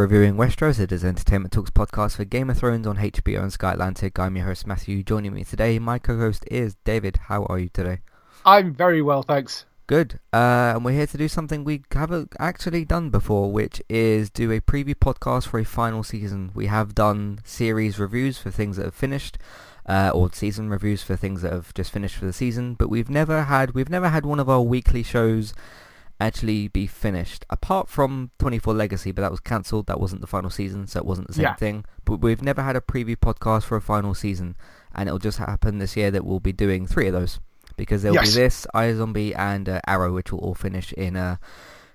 [0.00, 0.80] Reviewing Westeros.
[0.80, 4.18] It is Entertainment Talks podcast for Game of Thrones on HBO and Sky Atlantic.
[4.18, 5.02] I'm your host Matthew.
[5.02, 7.18] Joining me today, my co-host is David.
[7.24, 7.98] How are you today?
[8.46, 9.66] I'm very well, thanks.
[9.86, 10.18] Good.
[10.32, 14.50] Uh, and we're here to do something we haven't actually done before, which is do
[14.50, 16.50] a preview podcast for a final season.
[16.54, 19.36] We have done series reviews for things that have finished,
[19.84, 22.72] uh, or season reviews for things that have just finished for the season.
[22.72, 25.52] But we've never had we've never had one of our weekly shows
[26.20, 29.86] actually be finished, apart from 24 Legacy, but that was cancelled.
[29.86, 31.54] That wasn't the final season, so it wasn't the same Yeah.
[31.54, 31.84] thing.
[32.04, 34.56] But we've never had a preview podcast for a final season,
[34.94, 37.40] and it'll just happen this year that we'll be doing three of those
[37.76, 38.34] because there'll Yes.
[38.34, 41.36] be this, iZombie, and uh, Arrow, which will all finish in uh,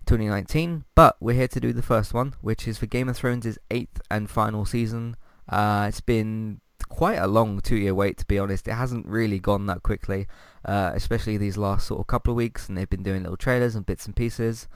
[0.05, 0.85] 2019.
[0.95, 4.01] But we're here to do the first one, which is for Game of Thrones' eighth
[4.09, 5.15] and final season.
[5.47, 6.61] Uh, it's been
[6.95, 8.67] quite a long two-year wait, to be honest.
[8.67, 10.27] It hasn't really gone that quickly,
[10.63, 13.75] uh, especially these last sort of couple of weeks, and they've been doing little trailers
[13.75, 14.67] and bits and pieces.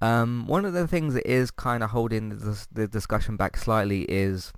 [0.00, 4.02] Um, one of the things that is kind of holding the, the discussion back slightly
[4.02, 4.52] is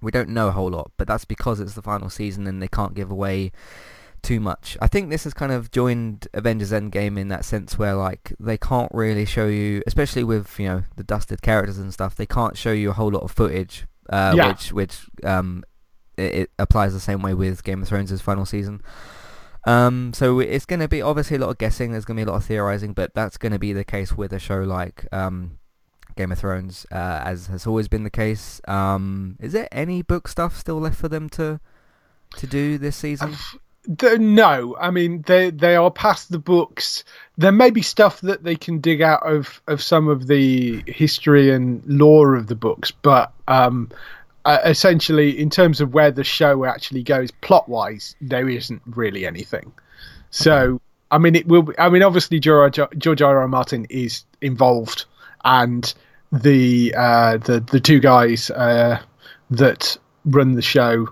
[0.00, 2.68] we don't know a whole lot, but that's because it's the final season and they
[2.68, 3.50] can't give away
[4.22, 4.76] too much.
[4.80, 8.56] I think this has kind of joined Avengers Endgame in that sense where like they
[8.56, 12.56] can't really show you, especially with you know the dusted characters and stuff, they can't
[12.56, 14.48] show you a whole lot of footage, uh, Yeah.
[14.48, 15.64] which which um,
[16.18, 18.82] it, it applies the same way with Game of Thrones' final season.
[19.64, 21.92] Um, so it's going to be obviously a lot of guessing.
[21.92, 24.16] There's going to be a lot of theorizing, but that's going to be the case
[24.16, 25.58] with a show like um,
[26.16, 28.60] Game of Thrones, uh, as has always been the case.
[28.66, 31.60] Um, is there any book stuff still left for them to
[32.36, 33.34] to do this season?
[34.02, 37.04] No, I mean they they are past the books.
[37.36, 41.50] There may be stuff that they can dig out of of some of the history
[41.50, 43.90] and lore of the books, but um,
[44.48, 49.26] uh, essentially, in terms of where the show actually goes plot wise, there isn't really
[49.26, 49.72] anything.
[50.30, 50.80] So.
[51.10, 51.62] I mean, it will.
[51.62, 53.38] Be, I mean, obviously, George, George R.
[53.40, 53.48] R.
[53.48, 55.06] Martin is involved,
[55.42, 55.90] and
[56.30, 59.00] the uh, the the two guys uh,
[59.50, 61.08] that run the show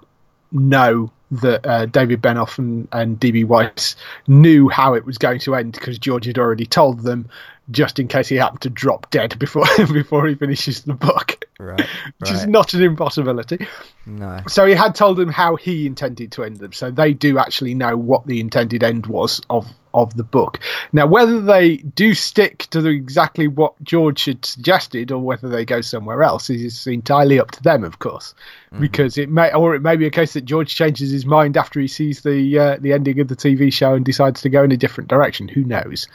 [0.52, 3.96] know that uh, David Benioff and, and DB Weiss
[4.28, 7.28] knew how it was going to end because George had already told them,
[7.70, 11.86] just in case he happened to drop dead before before he finishes the book, Right,
[12.18, 13.66] which is not an impossibility.
[14.04, 14.40] No.
[14.48, 17.74] So he had told them how he intended to end them, so they do actually
[17.74, 20.60] know what the intended end was of of the book.
[20.92, 25.64] Now, whether they do stick to the, exactly what George had suggested, or whether they
[25.64, 28.34] go somewhere else, is entirely up to them, of course,
[28.78, 31.80] because it may, or it may be a case that George changes his mind after
[31.80, 34.70] he sees the uh, the ending of the TV show and decides to go in
[34.70, 35.48] a different direction.
[35.48, 36.06] Who knows?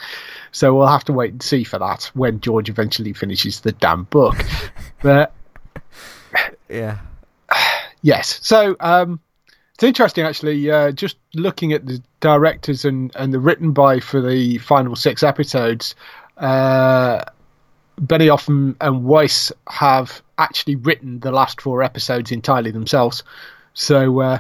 [0.52, 4.03] So we'll have to wait and see for that when George eventually finishes the damn
[4.06, 4.36] book.
[5.02, 5.34] but
[6.70, 7.00] Yeah.
[8.03, 8.40] Yes.
[8.41, 9.20] So um,
[9.81, 14.22] it's interesting, actually, uh, just looking at the directors and, and the written by for
[14.22, 15.96] the final six episodes.
[16.38, 17.24] Uh,
[18.00, 23.24] Benioff and, and Weiss have actually written the last four episodes entirely themselves.
[23.74, 24.38] So uh,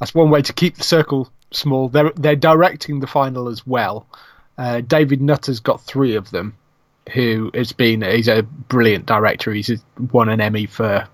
[0.00, 1.88] that's one way to keep the circle small.
[1.88, 4.08] They're they're directing the final as well.
[4.58, 6.56] Uh, David Nutter's got three of them.
[7.12, 8.02] Who has been?
[8.02, 9.52] He's a brilliant director.
[9.52, 9.70] He's
[10.10, 11.06] won an Emmy for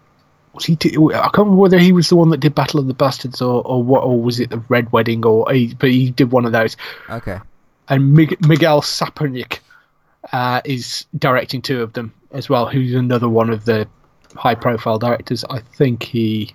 [0.57, 0.75] was he?
[0.75, 3.63] I can't remember whether he was the one that did Battle of the Bastards or,
[3.67, 6.53] or what, or was it the Red Wedding, or he, but he did one of
[6.53, 6.77] those.
[7.09, 7.39] Okay.
[7.89, 9.61] And Mig- Miguel Sapochnik
[10.33, 12.67] uh, is directing two of them as well.
[12.67, 13.87] Who's another one of the
[14.35, 15.45] high-profile directors?
[15.49, 16.51] I think he,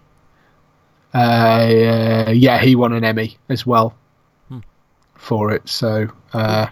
[1.13, 3.95] uh, yeah, he won an Emmy as well
[5.15, 5.69] for it.
[5.69, 6.67] So, uh,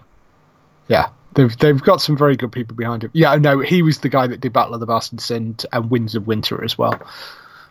[0.88, 1.10] yeah.
[1.36, 3.12] They've, they've got some very good people behind him.
[3.14, 6.16] Yeah, no, he was the guy that did Battle of the Bastards and, and Winds
[6.16, 7.00] of Winter as well.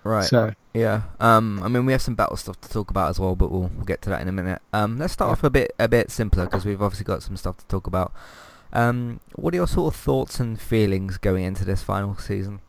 [0.05, 0.25] Right.
[0.25, 1.03] So, Yeah.
[1.21, 1.61] Um.
[1.63, 3.85] I mean, we have some battle stuff to talk about as well, but we'll, we'll
[3.85, 4.63] get to that in a minute.
[4.73, 4.97] Um.
[4.99, 7.67] Let's start off a bit a bit simpler because we've obviously got some stuff to
[7.67, 8.13] talk about.
[8.73, 9.21] Um.
[9.35, 12.61] What are your sort of thoughts and feelings going into this final season?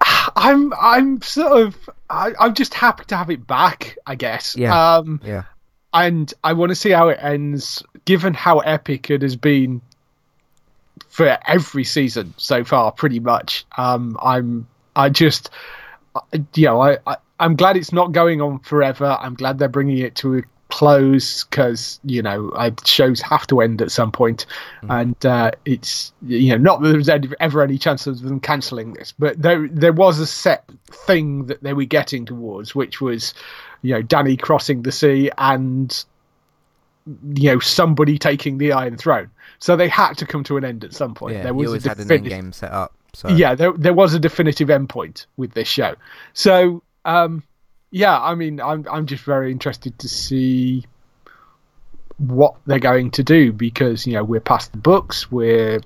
[0.36, 4.56] I'm I'm sort of I, I'm just happy to have it back, I guess.
[4.56, 4.96] Yeah.
[4.96, 5.42] Um, Yeah.
[5.94, 9.80] And I want to see how it ends, given how epic it has been
[11.08, 13.64] for every season so far, pretty much.
[13.76, 14.66] Um, I'm
[14.96, 15.50] I just
[16.54, 19.16] you know I, I I'm glad it's not going on forever.
[19.20, 23.60] I'm glad they're bringing it to a close because you know I, shows have to
[23.60, 24.46] end at some point.
[24.80, 27.08] point, and uh, it's you know not that there's
[27.40, 31.62] ever any chance of them cancelling this, but there there was a set thing that
[31.62, 33.34] they were getting towards, which was
[33.82, 36.04] you know Danny crossing the sea and
[37.34, 39.30] you know somebody taking the Iron Throne.
[39.58, 41.36] So they had to come to an end at some point.
[41.36, 41.42] Yeah.
[41.42, 42.94] there You was always a had an end game set up.
[43.14, 43.28] So.
[43.28, 45.96] yeah, there there was a definitive endpoint with this show.
[46.32, 47.42] So um,
[47.90, 50.86] yeah, I mean, I'm I'm just very interested to see
[52.16, 55.80] what they're going to do because you know we're past the books, we're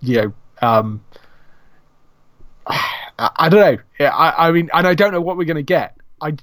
[0.00, 1.04] you know um,
[2.66, 3.82] I, I don't know.
[4.00, 5.96] Yeah, I, I mean, and I don't know what we're going to get.
[6.20, 6.34] I,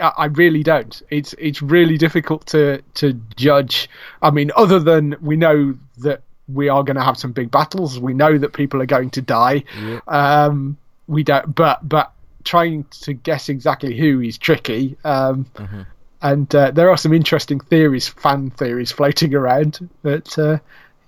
[0.00, 1.00] I really don't.
[1.10, 3.88] It's it's really difficult to to judge.
[4.20, 7.98] I mean, other than we know that we are going to have some big battles.
[7.98, 9.64] We know that people are going to die.
[9.80, 10.00] Yeah.
[10.08, 10.76] Um,
[11.06, 12.12] we don't, but but
[12.44, 14.96] trying to guess exactly who is tricky.
[15.04, 15.86] Um, Mhm.
[16.24, 19.88] And uh, there are some interesting theories, fan theories floating around.
[20.02, 20.58] But uh,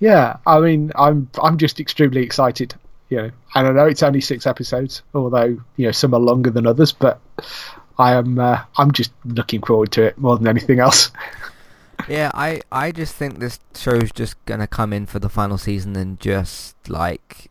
[0.00, 2.74] yeah, I mean, I'm I'm just extremely excited.
[3.10, 6.50] You know, and I know it's only six episodes, although you know some are longer
[6.50, 6.90] than others.
[6.92, 7.20] But
[7.98, 11.10] I am uh, I'm just looking forward to it more than anything else.
[12.08, 15.96] Yeah, I, I just think this show's just gonna come in for the final season
[15.96, 17.50] and just like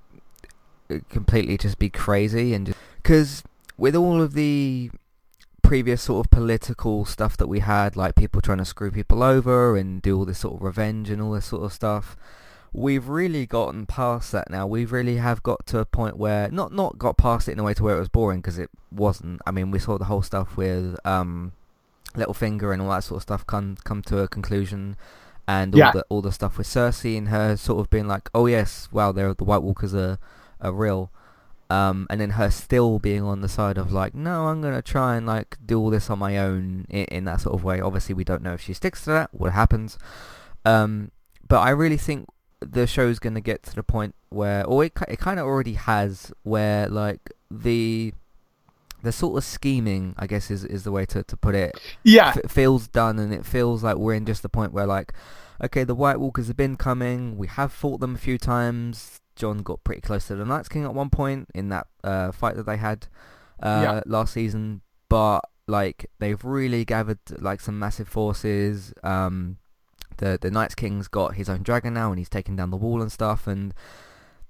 [1.10, 3.42] completely just be crazy and because
[3.78, 4.92] with all of the
[5.64, 9.76] previous sort of political stuff that we had, like people trying to screw people over
[9.76, 12.16] and do all this sort of revenge and all this sort of stuff,
[12.74, 14.66] we've really gotten past that now.
[14.68, 17.64] We really have got to a point where not not got past it in a
[17.64, 19.42] way to where it was boring because it wasn't.
[19.46, 21.54] I mean, we saw the whole stuff with um,
[22.16, 24.96] Littlefinger and all that sort of stuff come come to a conclusion,
[25.48, 25.92] and all Yeah.
[25.92, 29.12] the all the stuff with Cersei and her sort of being like, oh yes, wow,
[29.12, 30.18] they're the White Walkers are
[30.60, 31.12] are real.
[31.70, 35.16] Um, and then her still being on the side of like, no, I'm gonna try
[35.16, 37.82] and like do all this on my own in, in that sort of way.
[37.82, 39.98] Obviously, we don't know if she sticks to that, what happens.
[40.66, 41.10] Um,
[41.48, 42.28] but I really think
[42.72, 46.32] the show's gonna get to the point where, or it it kind of already has,
[46.44, 48.14] where like the
[49.02, 52.34] the sort of scheming, I guess, is is the way to to put it Yeah,
[52.38, 55.14] f- feels done and it feels like we're in just the point where like
[55.64, 59.60] okay the white walkers have been coming we have fought them a few times Jon
[59.60, 62.66] got pretty close to the Night's King at one point in that uh, fight that
[62.66, 63.08] they had
[63.62, 64.02] uh, Yeah.
[64.06, 69.58] last season but like they've really gathered like some massive forces um
[70.18, 73.02] the the Night's King's got his own dragon now and he's taken down the wall
[73.02, 73.74] and stuff and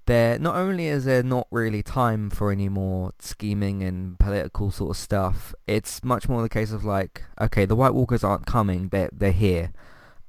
[0.06, 4.90] there not only is there not really time for any more scheming and political sort
[4.90, 8.88] of stuff, it's much more the case of like, okay, the White Walkers aren't coming,
[8.88, 9.72] they're they're here,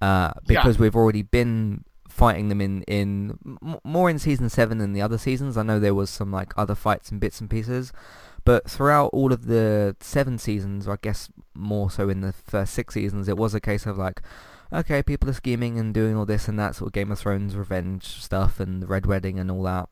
[0.01, 4.93] uh, because we've already been fighting them in in m- more in season seven than
[4.93, 5.57] the other seasons.
[5.57, 7.91] I know there was some like other fights and bits and pieces,
[8.45, 12.73] but throughout all of the seven seasons, or I guess more so in the first
[12.73, 14.21] six seasons, it was a case of like,
[14.71, 17.55] okay, people are scheming and doing all this and that sort of Game of Thrones
[17.55, 19.89] revenge stuff and the Red Wedding and all that.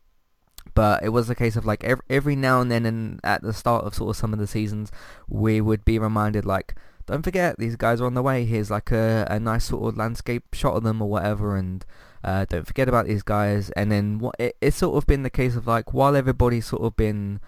[0.75, 3.54] But it was a case of like every, every now and then and at the
[3.54, 4.92] start of sort of some of the seasons,
[5.28, 6.75] we would be reminded like,
[7.06, 8.46] don't forget these guys are on the way.
[8.46, 11.86] Here's like a, a nice sort of landscape shot of them or whatever, and
[12.24, 13.72] uh, don't forget about these guys.
[13.72, 16.81] And then what it, it's sort of been the case of like while everybody's sort
[16.81, 17.42] of been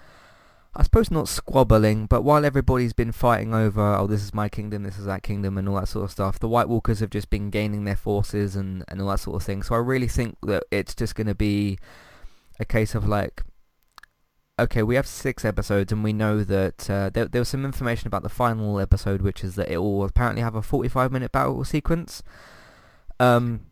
[0.75, 4.83] I suppose not squabbling, but while everybody's been fighting over, oh, this is my kingdom,
[4.83, 7.30] this is that kingdom, and all that sort of stuff, the White Walkers have just
[7.30, 9.64] been gaining their forces and, and all that sort of thing.
[9.64, 11.80] So I really think that it's just going to be
[12.59, 13.44] a case of like,
[14.59, 18.07] okay, we have six episodes, and we know that uh, there, there was some information
[18.07, 22.21] about the final episode, which is that it will apparently have a 45-minute battle sequence.
[23.18, 23.68] Um,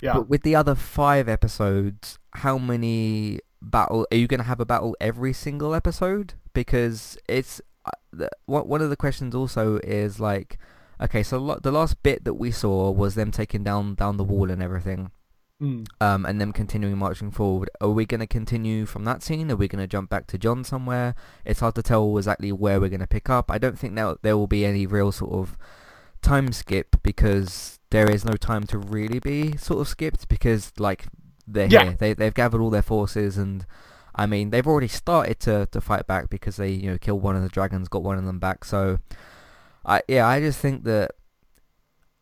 [0.00, 0.14] yeah.
[0.14, 4.66] but with the other five episodes, how many battle are you going to have a
[4.66, 6.34] battle every single episode?
[6.52, 10.58] Because it's uh, the, one one of the questions also is like,
[11.00, 14.24] okay, so lo- the last bit that we saw was them taking down down the
[14.24, 15.10] wall and everything,
[15.60, 15.86] Mm.
[16.00, 17.70] um, and them continuing marching forward.
[17.80, 19.48] Are we going to continue from that scene?
[19.50, 21.14] Are we going to jump back to Jon somewhere?
[21.44, 23.48] It's hard to tell exactly where we're going to pick up.
[23.48, 25.56] I don't think that there will be any real sort of
[26.20, 31.04] time skip because there is no time to really be sort of skipped because like
[31.46, 31.84] they're Yeah.
[31.84, 31.96] here.
[31.98, 33.66] They they've gathered all their forces and
[34.14, 37.36] I mean they've already started to, to fight back because they you know killed one
[37.36, 38.64] of the dragons, got one of them back.
[38.64, 38.98] So
[39.84, 41.12] I yeah I just think that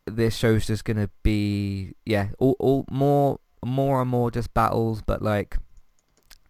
[0.06, 5.22] this show's just gonna be yeah all, all more more and more just battles, but
[5.22, 5.56] like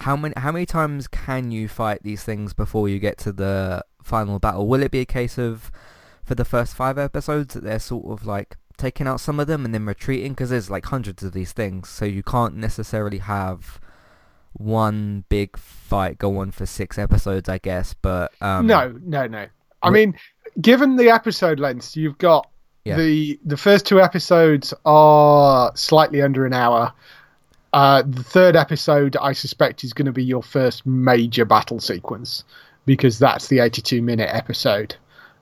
[0.00, 3.84] how many how many times can you fight these things before you get to the
[4.02, 4.66] final battle?
[4.66, 5.70] Will it be a case of
[6.24, 9.64] for the first five episodes that they're sort of like taking out some of them
[9.64, 13.80] and then retreating because there's like hundreds of these things, so you can't necessarily have
[14.54, 17.94] one big fight go on for six episodes, I guess.
[17.94, 19.46] But um, no, no, no.
[19.82, 20.14] I Re- mean,
[20.60, 22.49] given the episode length you've got
[22.84, 22.96] Yeah.
[22.96, 26.92] the the first two episodes are slightly under an hour.
[27.72, 32.42] Uh, the third episode, I suspect, is going to be your first major battle sequence
[32.84, 34.96] because that's the 82 minute episode.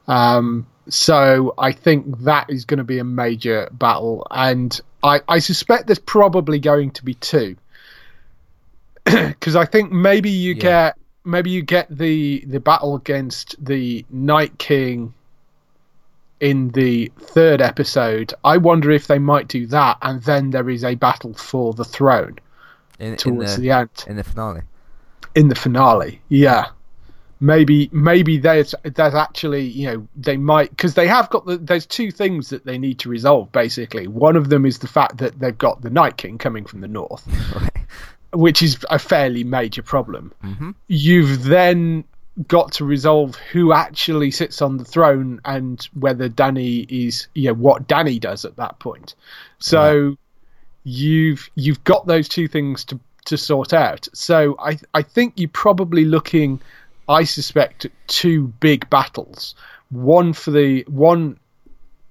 [0.08, 5.38] Um, so I think that is going to be a major battle, and I, I
[5.38, 7.56] suspect there's probably going to be two
[9.04, 10.60] because I think maybe you Yeah.
[10.60, 15.14] get maybe you get the the battle against the Night King
[16.40, 18.32] in the third episode.
[18.44, 21.84] I wonder if they might do that, and then there is a battle for the
[21.84, 22.38] throne
[22.98, 23.90] in, in towards the the end.
[24.06, 24.62] in the finale.
[25.34, 26.20] in the finale.
[26.28, 26.66] Yeah,
[27.40, 31.86] maybe maybe there's there's actually you know they might because they have got the there's
[31.86, 34.06] two things that they need to resolve basically.
[34.08, 36.88] One of them is the fact that they've got the Night King coming from the
[36.88, 37.86] north, Right.
[38.32, 40.32] which is a fairly major problem.
[40.44, 40.74] Mhm.
[40.88, 42.04] You've then
[42.46, 47.54] got to resolve who actually sits on the throne and whether Danny is you know
[47.54, 49.14] what Danny does at that point.
[49.58, 50.16] So
[50.84, 54.08] you've you've got those two things to to sort out.
[54.14, 56.60] So I I think you're probably looking
[57.08, 59.54] I suspect two big battles.
[59.90, 61.38] One for the one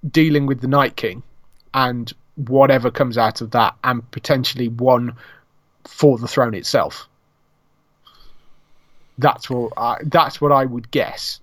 [0.10, 1.24] dealing with the Night King
[1.74, 5.16] and whatever comes out of that and potentially one
[5.86, 7.08] for the throne itself.
[9.18, 11.40] That's what I, that's what I would guess.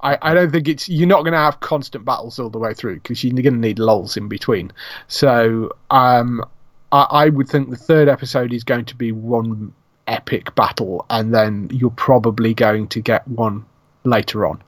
[0.00, 2.74] I, I don't think it's you're not going to have constant battles all the way
[2.74, 4.72] through because you're going to need lulls in between.
[5.08, 6.44] So um,
[6.92, 9.74] I, I would think the third episode is going to be one
[10.08, 13.64] epic battle, and then you're probably going to get one
[14.04, 14.62] later on,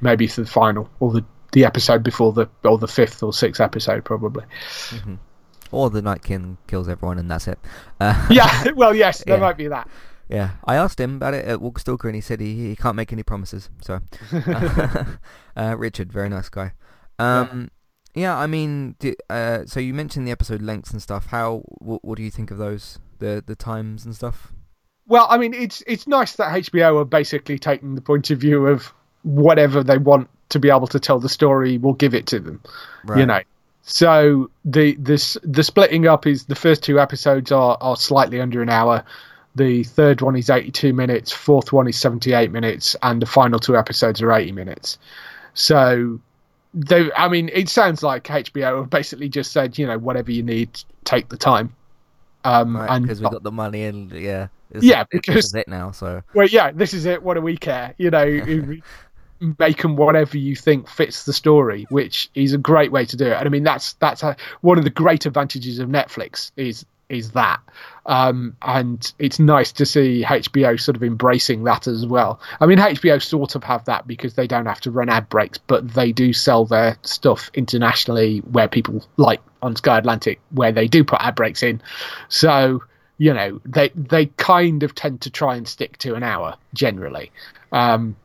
[0.00, 3.60] maybe for the final or the the episode before the or the fifth or sixth
[3.60, 4.44] episode probably.
[5.72, 7.58] Or the Night King kills everyone and that's it.
[8.00, 9.40] Uh, Yeah, well, yes, there Yeah.
[9.40, 9.88] might be that.
[10.28, 12.94] Yeah, I asked him about it at Walker Stalker and he said he, he can't
[12.96, 13.68] make any promises.
[13.82, 14.00] So,
[15.56, 16.72] uh, Richard, very nice guy.
[17.18, 17.70] Um,
[18.14, 18.36] yeah.
[18.36, 21.26] I mean, di uh, so you mentioned the episode lengths and stuff.
[21.26, 24.52] How, what, what do you think of those, the the times and stuff?
[25.06, 28.66] Well, I mean, it's it's nice that HBO are basically taking the point of view
[28.66, 32.40] of whatever they want to be able to tell the story, we'll give it to
[32.40, 32.62] them.
[33.04, 33.20] Right.
[33.20, 33.40] You know.
[33.82, 38.62] So the this the splitting up is the first two episodes are are slightly under
[38.62, 39.04] an hour.
[39.56, 43.76] The third one is 82 minutes, fourth one is 78 minutes, and the final two
[43.76, 44.98] episodes are 80 minutes.
[45.54, 46.20] So
[46.72, 50.42] they I mean, it sounds like HBO have basically just said, you know, whatever you
[50.42, 50.70] need,
[51.04, 51.74] take the time.
[52.44, 54.48] Um Right, and because we got the money and yeah,
[54.80, 55.90] Yeah, it- this because- is it now.
[55.90, 57.22] So well, yeah, this is it.
[57.22, 57.94] What do we care?
[57.98, 58.24] You know,
[59.58, 63.26] make them whatever you think fits the story, which is a great way to do
[63.26, 63.32] it.
[63.32, 67.32] And I mean, that's that's a, one of the great advantages of Netflix is is
[67.32, 67.58] that,
[68.06, 72.38] um, and it's nice to see HBO sort of embracing that as well.
[72.60, 75.58] I mean, HBO sort of have that because they don't have to run ad breaks,
[75.58, 80.88] but they do sell their stuff internationally where people like on Sky Atlantic where they
[80.88, 81.80] do put ad breaks in.
[82.28, 82.82] So
[83.18, 87.30] you know they they kind of tend to try and stick to an hour generally.
[87.72, 88.16] Um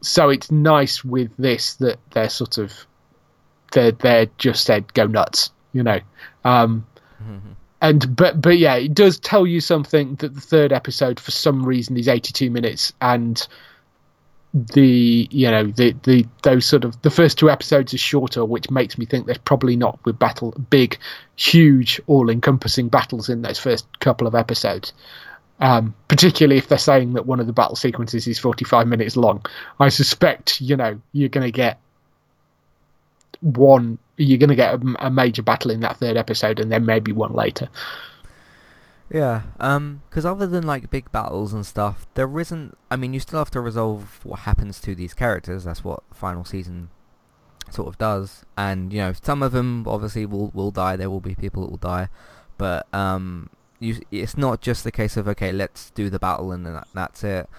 [0.00, 2.72] so it's nice with this that they're sort of
[3.72, 6.00] they're they're just said go nuts you know.
[6.44, 6.86] Um
[7.80, 11.64] and but but yeah it does tell you something that the third episode for some
[11.64, 13.46] reason is 82 minutes and
[14.54, 18.70] the you know the the those sort of the first two episodes are shorter which
[18.70, 20.98] makes me think there's probably not with battle big
[21.36, 24.92] huge all-encompassing battles in those first couple of episodes.
[25.58, 29.46] Um, particularly if they're saying that one of the battle sequences is 45 minutes long.
[29.78, 31.78] I suspect you know you're going to get
[33.40, 36.84] one you're going to get a, a major battle in that third episode and then
[36.84, 37.68] maybe one later
[39.12, 42.78] yeah, um, because other than like big battles and stuff, there isn't.
[42.90, 45.64] I mean, you still have to resolve what happens to these characters.
[45.64, 46.88] That's what final season
[47.70, 48.46] sort of does.
[48.56, 50.96] And you know, some of them obviously will will die.
[50.96, 52.08] There will be people that will die,
[52.56, 53.50] but um,
[53.80, 56.88] you it's not just the case of okay, let's do the battle and then that,
[56.94, 57.50] that's it.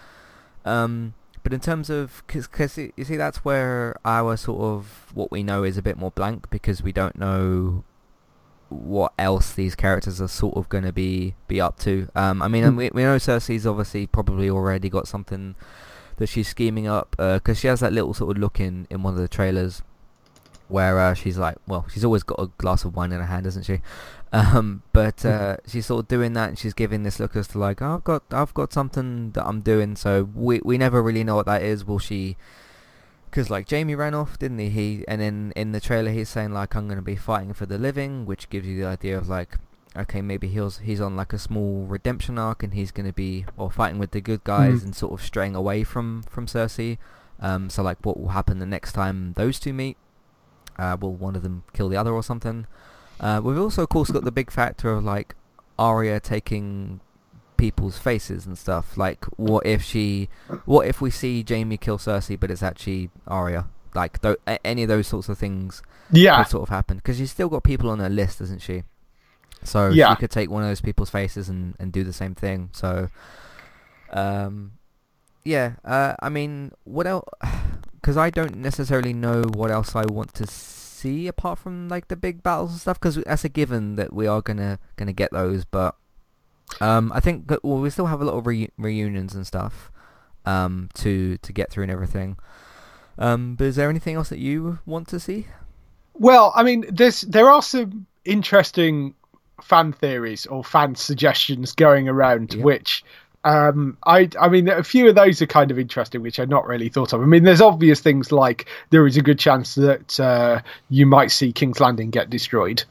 [0.66, 5.44] Um, but in terms of because you see that's where our sort of what we
[5.44, 7.84] know is a bit more blank because we don't know
[8.74, 12.10] what else these characters are sort of going to be be up to.
[12.16, 15.56] Um, I mean, we, we know Cersei's obviously probably already got something
[16.18, 19.14] that she's scheming up because she has that little sort of look in in one
[19.14, 19.82] of the trailers
[20.68, 23.44] where uh, she's like, well, she's always got a glass of wine in her hand,
[23.46, 23.82] doesn't she?
[24.36, 27.60] Um, but uh, she's sort of doing that, and she's giving this look as to
[27.60, 29.96] like, oh, I've got, I've got something that I'm doing.
[29.96, 31.86] So we we never really know what that is.
[31.86, 32.36] Will she?
[33.34, 34.70] Because like Jaime ran off, didn't he?
[34.70, 37.80] He and then in the trailer he's saying like I'm gonna be fighting for the
[37.80, 39.58] living, which gives you the idea of like,
[39.98, 43.72] okay, maybe he's he's on like a small redemption arc, and he's gonna be or
[43.72, 44.84] fighting with the good guys Mhm.
[44.84, 47.00] and sort of straying away from from Cersei.
[47.40, 49.98] Um, so like, what will happen the next time those two meet?
[50.78, 52.68] Uh, will one of them kill the other or something?
[53.20, 55.34] Uh, we've also, of course, got the big factor of like
[55.80, 57.00] Arya taking
[57.66, 58.98] people's faces and stuff.
[58.98, 60.28] Like, what if she,
[60.66, 63.68] what if we see Jaime kill Cersei, but it's actually Arya?
[63.96, 67.32] Like, th- any of those sorts of things yeah could sort of happen because she's
[67.32, 68.84] still got people on her list, isn't she?
[69.64, 70.10] So Yeah.
[70.14, 72.70] she could take one of those people's faces and, and do the same thing.
[72.74, 73.08] So,
[74.12, 74.74] um,
[75.46, 75.74] yeah.
[75.86, 77.28] Uh, I mean, what else?
[78.04, 82.18] Because I don't necessarily know what else I want to see apart from like the
[82.18, 83.00] big battles and stuff.
[83.00, 85.64] Because that's a given that we are gonna gonna get those.
[85.64, 85.96] But
[86.82, 89.92] Um, I think that, well, we still have a lot of re- reunions and stuff
[90.46, 92.38] um, to to get through and everything.
[93.18, 95.48] Um, but is there anything else that you want to see?
[96.16, 99.14] Well, I mean, there's there are some interesting
[99.62, 102.64] fan theories or fan suggestions going around, Yeah.
[102.64, 103.04] which
[103.44, 106.66] um, I I mean, a few of those are kind of interesting, which I'd not
[106.66, 107.22] really thought of.
[107.22, 111.30] I mean, there's obvious things like there is a good chance that uh, you might
[111.32, 112.84] see King's Landing get destroyed.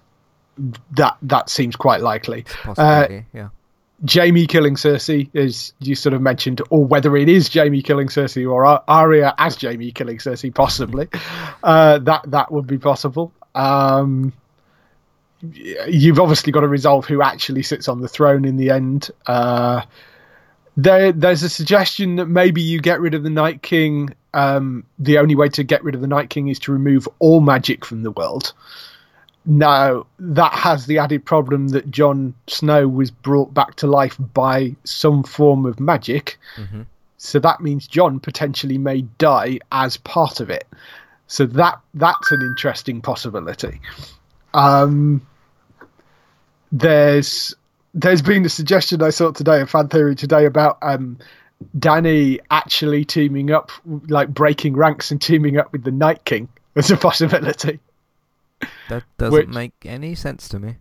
[0.92, 2.44] That that seems quite likely.
[2.62, 3.48] Possibility, yeah.
[4.10, 8.50] Jaime killing Cersei, as you sort of mentioned, or whether it is Jaime killing Cersei
[8.50, 11.08] or Ar- Arya as Jaime killing Cersei, possibly.
[11.62, 13.32] uh, that that would be possible.
[13.54, 14.32] Um,
[15.42, 19.10] you've obviously got to resolve who actually sits on the throne in the end.
[19.26, 19.82] Uh,
[20.76, 24.14] there, there's a suggestion that maybe you get rid of the Night King.
[24.34, 27.40] Um, the only way to get rid of the Night King is to remove all
[27.40, 28.52] magic from the world.
[29.44, 34.76] Now, that has the added problem that Jon Snow was brought back to life by
[34.84, 36.38] some form of magic.
[36.56, 36.86] Mhm.
[37.16, 40.66] So that means Jon potentially may die as part of it.
[41.26, 43.80] So that that's an interesting possibility.
[44.54, 45.22] Um,
[46.70, 47.54] there's
[47.94, 51.18] there's been a suggestion I saw today, a fan theory today about um,
[51.78, 53.70] Danny actually teaming up,
[54.08, 57.80] like breaking ranks and teaming up with the Night King as a possibility.
[58.92, 60.76] That doesn't Which- make any sense to me.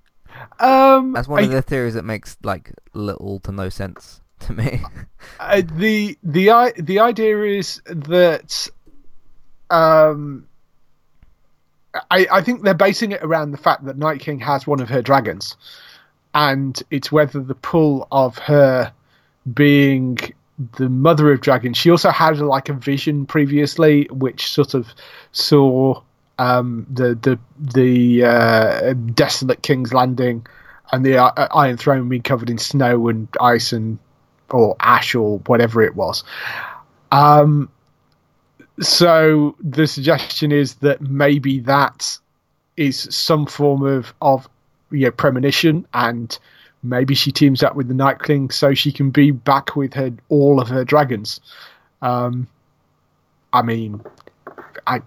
[0.59, 4.53] Um, That's one I- of the theories that makes like little to no sense to
[4.53, 4.81] me.
[5.39, 8.67] uh, the the i the idea is that
[9.69, 10.47] um
[12.09, 14.87] I, I think they're basing it around the fact that Night King has one of
[14.89, 15.57] her dragons,
[16.33, 18.93] and it's whether the pull of her
[19.53, 20.17] being
[20.77, 21.75] the mother of dragons.
[21.77, 24.87] She also had like a vision previously, which sort of
[25.33, 26.01] saw
[26.41, 30.47] um, the the the uh, desolate King's Landing
[30.91, 33.99] and the uh, Iron Throne being covered in snow and ice and
[34.49, 36.23] or ash or whatever it was.
[37.11, 37.69] Um,
[38.79, 42.17] so the suggestion is that maybe that
[42.75, 44.49] is some form of of
[44.89, 46.39] you know, premonition, and
[46.81, 50.11] maybe she teams up with the Night King so she can be back with her
[50.27, 51.39] all of her dragons.
[52.01, 52.47] Um,
[53.53, 54.01] I mean,
[54.87, 55.01] I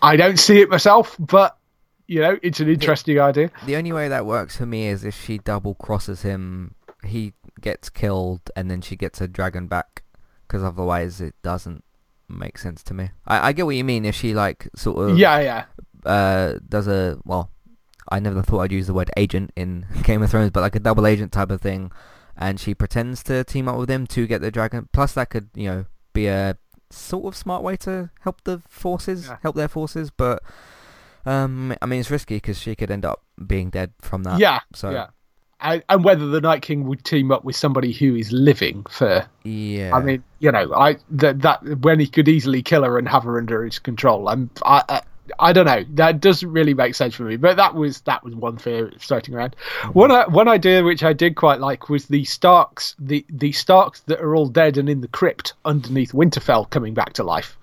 [0.00, 1.56] I don't see it myself, but
[2.06, 3.50] you know, it's an interesting idea.
[3.64, 7.88] the only way that works for me is if she double crosses him, he gets
[7.88, 10.02] killed, and then she gets a dragon back.
[10.46, 11.82] Because otherwise, it doesn't
[12.28, 13.10] make sense to me.
[13.26, 14.04] I, I get what you mean.
[14.04, 15.64] If she like sort of Yeah, yeah.
[16.04, 17.50] uh, does a well,
[18.10, 20.80] I never thought I'd use the word agent in Game of Thrones, but like a
[20.80, 21.90] double agent type of thing,
[22.36, 24.88] and she pretends to team up with him to get the dragon.
[24.92, 26.58] Plus, that could you know be a
[26.92, 29.36] sort of smart way to help the forces, Yeah.
[29.42, 30.10] help their forces.
[30.10, 30.42] But
[31.24, 34.38] um, I mean, it's risky because she could end up being dead from that.
[34.40, 35.06] yeah, So yeah.
[35.64, 39.24] And, and whether the Night King would team up with somebody who is living for
[39.44, 39.94] yeah.
[39.94, 43.22] I mean, you know, I that, that when he could easily kill her and have
[43.22, 44.28] her under his control.
[44.28, 45.02] I'm, I, I,
[45.38, 45.84] I don't know.
[45.94, 47.36] That doesn't really make sense for me.
[47.36, 49.56] But that was that was one theory floating around.
[49.92, 54.00] One uh, one idea which I did quite like was the Starks, the the Starks
[54.00, 57.56] that are all dead and in the crypt underneath Winterfell coming back to life.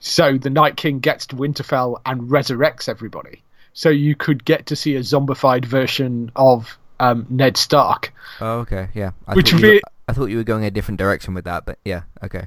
[0.00, 3.42] So the Night King gets to Winterfell and resurrects everybody.
[3.72, 8.12] So you could get to see a zombified version of um, Ned Stark.
[8.40, 8.88] oh, okay.
[8.94, 9.12] Yeah.
[9.26, 11.64] I Which thought you, be- I thought you were going a different direction with that,
[11.66, 12.02] but yeah.
[12.22, 12.46] Okay.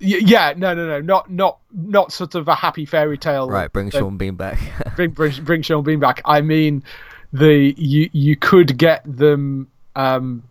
[0.00, 3.48] Yeah, no, no, no, not not not sort of a happy fairy tale.
[3.48, 3.72] Right.
[3.72, 4.58] Bring Sean Bean back.
[4.96, 6.22] bring, bring bring Sean Bean back.
[6.24, 6.84] I mean,
[7.32, 10.44] the you you could get them um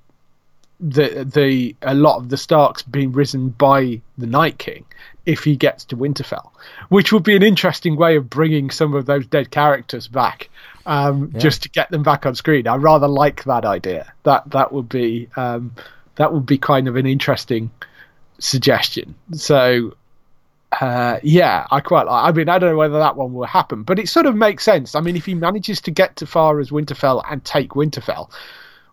[0.80, 4.84] the the a lot of the Starks being risen by the Night King
[5.26, 6.52] if he gets to Winterfell,
[6.90, 10.50] which would be an interesting way of bringing some of those dead characters back.
[10.86, 11.40] Um, Yeah.
[11.42, 12.66] just to get them back on screen.
[12.66, 14.14] I rather like that idea.
[14.24, 15.74] That that would be um,
[16.16, 17.72] that would be kind of an interesting
[18.40, 19.16] suggestion.
[19.34, 19.96] So
[20.82, 22.26] uh, yeah, I quite like.
[22.26, 24.64] I mean, I don't know whether that one will happen, but it sort of makes
[24.64, 24.96] sense.
[24.96, 28.30] I mean, if he manages to get to far as Winterfell and take Winterfell,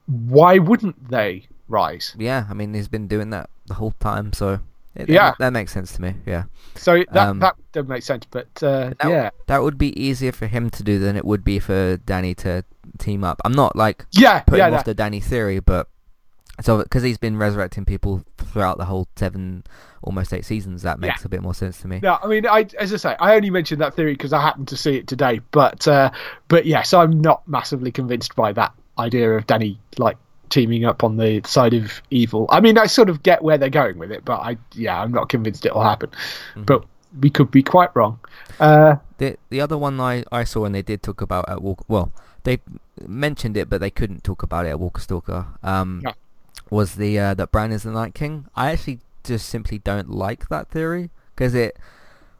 [0.07, 2.14] why wouldn't they rise?
[2.18, 2.44] yeah.
[2.48, 4.61] I mean, he's been doing that the whole time, so
[4.94, 5.30] it, Yeah.
[5.30, 6.14] that, that makes sense to me.
[6.26, 6.44] Yeah.
[6.76, 8.24] So that Um, that does make sense.
[8.30, 11.42] But uh, That, yeah, that would be easier for him to do than it would
[11.42, 12.64] be for Danny to
[12.98, 13.40] team up.
[13.44, 15.88] I'm not like yeah, putting yeah, off that- the Danny theory, but
[16.60, 19.64] so because he's been resurrecting people throughout the whole seven,
[20.02, 21.26] almost eight seasons, that makes Yeah.
[21.26, 22.00] a bit more sense to me.
[22.02, 24.68] No, I mean, I as I say, I only mentioned that theory because I happened
[24.68, 25.40] to see it today.
[25.50, 26.10] But uh,
[26.48, 30.16] but yes, I'm not massively convinced by that idea of Danny like
[30.50, 32.46] teaming up on the side of evil.
[32.50, 35.10] I mean, I sort of get where they're going with it, but I yeah, I'm
[35.10, 36.10] not convinced it'll happen.
[36.54, 36.84] But
[37.20, 38.18] we could be quite wrong.
[38.60, 41.84] Uh, The the other one I, I saw and they did talk about at Walk
[41.88, 42.12] well
[42.44, 42.58] they
[43.06, 46.12] mentioned it but they couldn't talk about it at Walker Stalker um Yeah.
[46.70, 48.46] Was the uh, that Bran is the Night King.
[48.55, 51.79] I actually just simply don't like that theory because it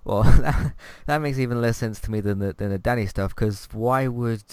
[0.05, 0.75] well that,
[1.07, 4.07] that makes even less sense to me than the than the Danny stuff because why
[4.07, 4.45] would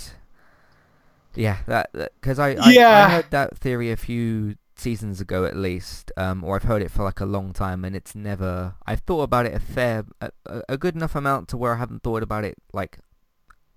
[1.36, 3.06] yeah that because I, I Yeah.
[3.06, 6.90] I heard that theory a few seasons ago at least um or I've heard it
[6.90, 10.32] for like a long time and it's never I've thought about it a fair a,
[10.46, 12.98] a a good enough amount to where I haven't thought about it like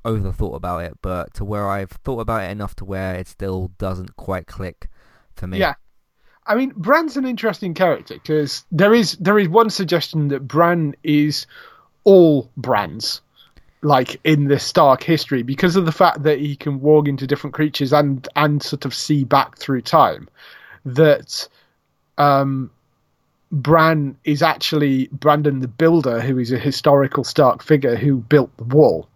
[0.04, 3.26] over thought about it but to where I've thought about it enough to where it
[3.28, 4.88] still doesn't quite click
[5.34, 5.74] for me Yeah.
[6.46, 10.94] I mean, Bran's an interesting character because there is there is one suggestion that Bran
[11.02, 11.46] is
[12.04, 13.22] all Brands,
[13.82, 17.54] like in the Stark history, because of the fact that he can walk into different
[17.54, 20.28] creatures and and sort of see back through time.
[20.84, 21.48] That
[22.18, 22.70] um,
[23.50, 28.64] Bran is actually Brandon the Builder, who is a historical Stark figure who built the
[28.64, 29.08] wall,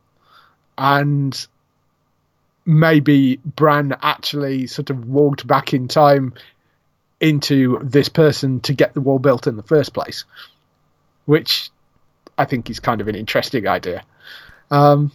[0.78, 1.46] and
[2.64, 6.32] maybe Bran actually sort of walked back in time
[7.20, 10.24] into this person to get the wall built in the first place,
[11.26, 11.70] which
[12.36, 14.04] I think is kind of an interesting idea.
[14.70, 15.12] Um,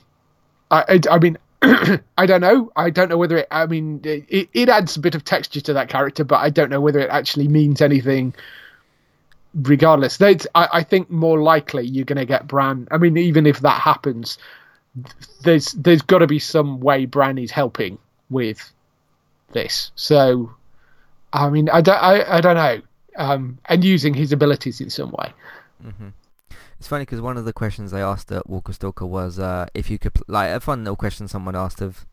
[0.70, 1.38] I, I, I mean,
[2.18, 2.72] I don't know.
[2.76, 3.48] I don't know whether it.
[3.50, 6.70] I mean, it, it adds a bit of texture to that character, but I don't
[6.70, 8.34] know whether it actually means anything.
[9.56, 12.88] Regardless, I, I think more likely you're going to get Bran.
[12.90, 14.40] I mean, even if that happens,
[15.44, 18.74] there's there's got to be some way Bran is helping with
[19.52, 19.92] this.
[19.96, 20.56] So,
[21.34, 22.82] I mean, I don't I, I don't know,
[23.18, 25.34] um, and using his abilities in some way.
[26.84, 29.90] It's funny because one of the questions I asked at Walker Stalker was uh, if
[29.90, 32.06] you could, like, a fun little question someone asked of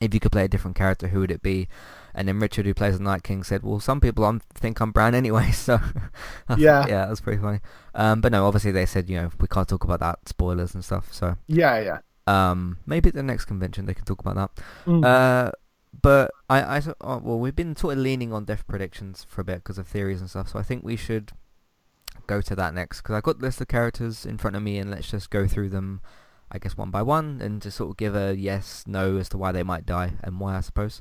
[0.00, 1.68] if you could play a different character, who would it be?
[2.12, 4.90] And then Richard, who plays the Night King, said, well, some people I'm, think I'm
[4.90, 5.78] Bran anyway, so...
[6.58, 6.86] Yeah.
[6.88, 7.60] Yeah, that was pretty funny.
[7.94, 10.84] Um, but no, obviously they said, you know, we can't talk about that, spoilers and
[10.84, 11.36] stuff, so...
[11.46, 11.98] Yeah, yeah.
[12.26, 14.64] Um, maybe at the next convention they can talk about that.
[14.86, 15.04] Mm.
[15.04, 15.52] Uh,
[16.02, 19.44] but I, I, oh, well, we've been sort of leaning on death predictions for a
[19.44, 20.48] bit because of theories and stuff.
[20.48, 21.32] So I think we should
[22.26, 24.90] go to that next because I've got list of characters in front of me, and
[24.90, 26.00] let's just go through them,
[26.50, 29.38] I guess one by one, and just sort of give a yes, no as to
[29.38, 31.00] why they might die and why, I suppose.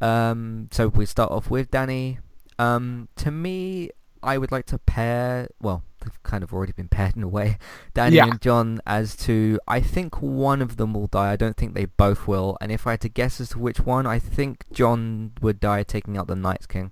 [0.00, 2.18] Um, so we start off with Danny.
[2.58, 3.90] Um, to me,
[4.22, 5.48] I would like to pair.
[5.60, 7.58] Well, they've kind of already been paired in a way.
[7.94, 8.26] Danny Yeah.
[8.26, 9.58] and Jon as to.
[9.68, 11.32] I think one of them will die.
[11.32, 12.56] I don't think they both will.
[12.60, 15.82] And if I had to guess as to which one, I think Jon would die
[15.82, 16.90] taking out the Night's King.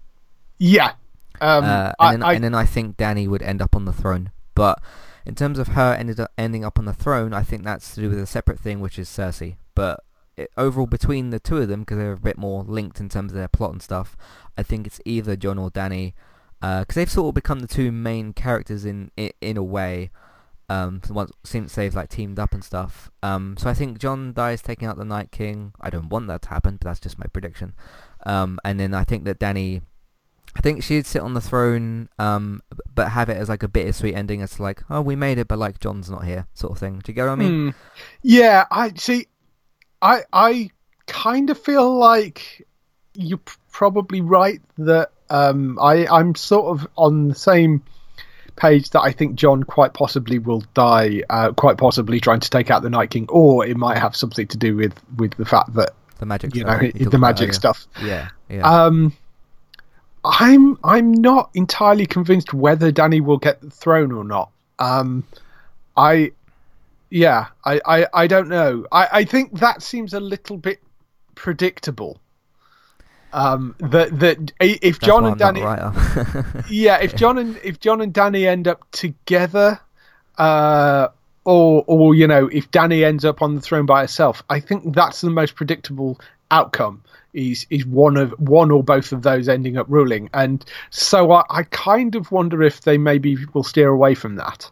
[0.59, 0.93] Yeah.
[1.41, 3.85] Um, uh, I, and, then, I, and then I think Danny would end up on
[3.85, 4.33] the throne.
[4.55, 4.81] But
[5.25, 8.01] in terms of her ended up ending up on the throne, I think that's to
[8.01, 9.57] do with a separate thing, which is Cersei.
[9.75, 10.01] But
[10.37, 13.33] it, overall, between the two of them, because they're a bit more linked in terms
[13.33, 14.17] of their plot and stuff,
[14.57, 16.15] I think it's either Jon or Danny,
[16.61, 20.11] because they've sort of become the two main characters in in, in a way.
[20.71, 23.11] Um, once since they've like teamed up and stuff.
[23.23, 25.73] Um, so I think Jon dies taking out the Night King.
[25.81, 27.73] I don't want that to happen, but that's just my prediction.
[28.27, 29.81] Um, and then I think that Danny
[30.57, 34.15] I think she'd sit on the throne, um, but have it as like a bittersweet
[34.15, 37.01] ending, to like, oh, we made it, but like Jon's not here, sort of thing.
[37.05, 37.71] Do you get what I mean?
[37.71, 37.79] Hmm.
[38.23, 39.29] Yeah, I see.
[40.03, 40.71] I I
[41.07, 42.67] kind of feel like
[43.15, 43.41] you're
[43.71, 47.83] probably right that um, I I'm sort of on the same
[48.57, 52.71] page that I think Jon quite possibly will die, uh, quite possibly trying to take
[52.71, 55.75] out the Night King, or it might have something to do with with the fact
[55.75, 57.87] that The magic, you stuff know the magic stuff.
[58.03, 58.69] Yeah, yeah.
[58.69, 59.17] Um,
[60.25, 64.51] I'm I'm not entirely convinced whether Danny will get the throne or not.
[64.79, 65.25] Um,
[65.97, 66.33] I,
[67.11, 68.87] yeah, I, I, I don't know.
[68.93, 70.81] I, I think that seems a little bit
[71.35, 72.21] predictable.
[73.33, 75.61] Um, that that if That's Jon and Danny,
[76.71, 79.79] yeah, if Jon and if Jon and Danny end up together,
[80.39, 81.09] uh,
[81.45, 84.95] or or you know, if Danny ends up on the throne by herself, I think
[84.95, 86.19] that's the most predictable
[86.51, 87.03] outcome.
[87.35, 91.45] Is is one of one or both of those ending up ruling, and so I,
[91.51, 94.71] I kind of wonder if they maybe will steer away from that.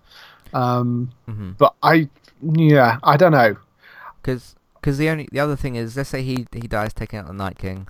[0.55, 2.09] Um, hmm but I,
[2.43, 3.57] yeah, I don't know.
[4.23, 7.35] Because the only the other thing is, let's say he he dies taking out the
[7.35, 7.87] Night King,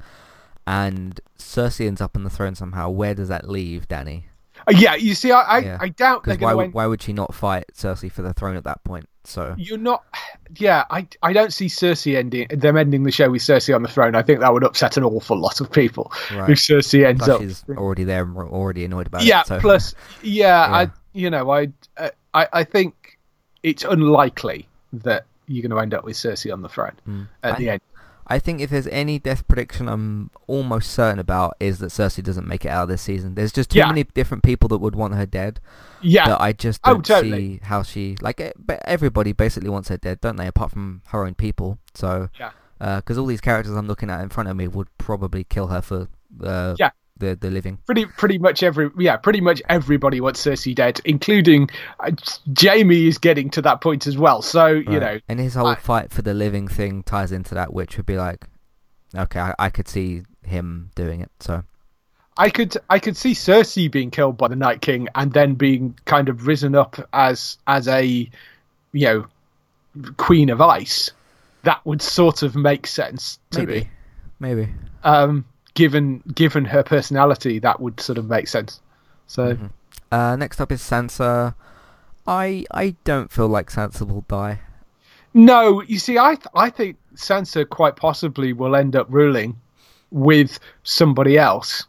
[0.67, 2.91] and Cersei ends up on the throne somehow.
[2.91, 4.27] Where does that leave Danny?
[4.67, 5.79] Uh, yeah, you see, I I, Yeah.
[5.81, 6.75] I doubt they're why going would, end.
[6.75, 9.09] why would she not fight Cersei for the throne at that point?
[9.25, 10.05] So You're not.
[10.57, 13.89] Yeah, I, I don't see Cersei ending them ending the show with Cersei on the
[13.89, 14.15] throne.
[14.15, 16.51] I think that would upset an awful lot of people Right.
[16.51, 17.41] if Cersei ends plus up.
[17.43, 19.41] she's already there and we're already annoyed about Yeah.
[19.41, 19.47] it.
[19.49, 19.59] So.
[19.61, 20.75] Plus, yeah, Yeah.
[20.77, 23.19] I you know I uh, I I think
[23.63, 27.29] it's unlikely that you're going to end up with Cersei on the throne Mm.
[27.43, 27.81] at I- the end.
[28.29, 32.47] I think if there's any death prediction I'm almost certain about is that Cersei doesn't
[32.47, 33.35] make it out of this season.
[33.37, 33.87] There's just too Yeah.
[33.87, 35.61] many different people that would want her dead
[36.03, 37.59] Yeah, that I just Oh, don't totally.
[37.59, 38.41] see how she like.
[38.41, 40.47] eh, But everybody basically wants her dead, don't they?
[40.49, 41.79] Apart from her own people.
[41.95, 42.51] So Yeah.
[42.79, 45.81] because all these characters I'm looking at in front of me would probably kill her
[45.81, 46.09] for
[46.43, 46.91] uh, Yeah.
[47.19, 47.79] The the living.
[47.87, 52.11] Pretty pretty much every yeah, pretty much everybody wants Cersei dead, including uh,
[52.59, 54.43] Jaime is getting to that point as well.
[54.43, 57.73] So you know, and his whole I- fight for the living thing ties into that,
[57.73, 58.45] which would be like,
[59.15, 61.31] okay, I, I could see him doing it.
[61.41, 61.65] So
[62.37, 65.99] I could I could see Cersei being killed by the Night King and then being
[66.05, 68.29] kind of risen up as as a you
[68.93, 69.27] know
[70.17, 71.13] Queen of Ice.
[71.63, 73.89] That would sort of make sense to maybe, me.
[74.39, 74.69] maybe.
[75.03, 75.45] Um,
[75.77, 78.81] given given her personality, that would sort of make sense.
[79.29, 79.71] So Mhm.
[80.11, 81.55] Uh, next up is Sansa.
[82.27, 84.59] I I don't feel like Sansa will die.
[85.35, 89.55] no, you see, I th- I think Sansa quite possibly will end up ruling
[90.11, 91.85] with somebody else.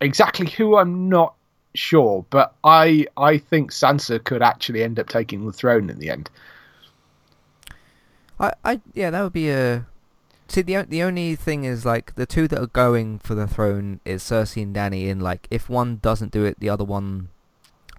[0.00, 1.34] Exactly who I'm not
[1.74, 6.10] sure, but I I think Sansa could actually end up taking the throne in the
[6.10, 6.30] end.
[8.40, 9.86] I, I yeah, that would be a.
[10.54, 13.98] See, the the only thing is like the two that are going for the throne
[14.04, 15.10] is Cersei and Danny.
[15.10, 17.30] And like, if one doesn't do it, the other one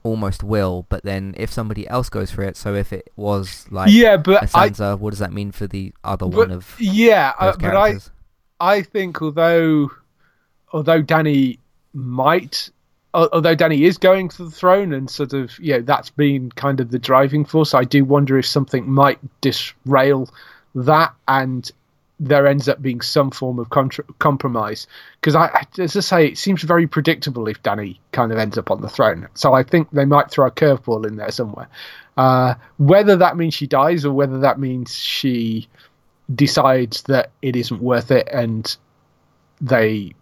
[0.03, 0.85] almost will.
[0.87, 4.55] But then if somebody else goes for it, so if it was like yeah, but
[4.55, 7.95] I what does that mean for the other but, one of yeah, uh, but I?
[8.61, 9.91] I think although
[10.71, 11.59] although Danny
[11.91, 12.69] might
[13.13, 16.79] although Danny is going for the throne and sort of you know that's been kind
[16.79, 20.29] of the driving force, I do wonder if something might disrail
[20.73, 21.69] that and
[22.19, 24.87] there ends up being some form of contra- compromise
[25.19, 28.71] because I, as I say, it seems very predictable if Danny kind of ends up
[28.71, 29.27] on the throne.
[29.33, 31.67] So I think they might throw a curveball in there somewhere.
[32.15, 35.67] Uh, whether that means she dies or whether that means she
[36.33, 38.77] decides that it isn't worth it and
[39.59, 40.13] they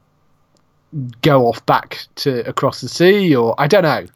[1.21, 4.08] go off back to across the sea or I don't know.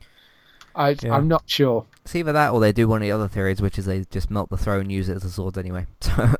[0.75, 1.15] I, Yeah.
[1.15, 1.85] I'm not sure.
[2.03, 4.31] It's either that or they do one of the other theories, which is they just
[4.31, 5.85] melt the throne, use it as a sword anyway.
[6.01, 6.33] So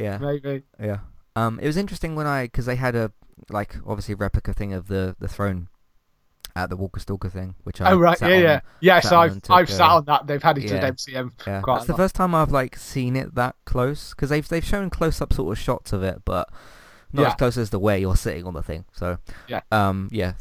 [0.00, 0.62] Yeah, yeah, maybe.
[0.80, 0.98] yeah.
[1.36, 3.12] Um, it was interesting when I because they had a
[3.48, 5.68] like obviously replica thing of the the throne
[6.56, 8.42] at the Walker Stalker thing, which I Oh right, sat yeah, on.
[8.42, 9.04] yeah, yes.
[9.04, 10.26] sat on I've and I've took, sat uh, on that.
[10.26, 10.74] They've had it yeah.
[10.76, 11.30] at MCM.
[11.46, 14.64] Yeah, quite that's the first time I've like seen it that close because they've they've
[14.64, 16.48] shown close up sort of shots of it, but
[17.12, 17.28] not Yeah.
[17.28, 18.84] as close as the way you're sitting on the thing.
[18.92, 19.60] So Yeah.
[19.70, 20.34] um, yeah.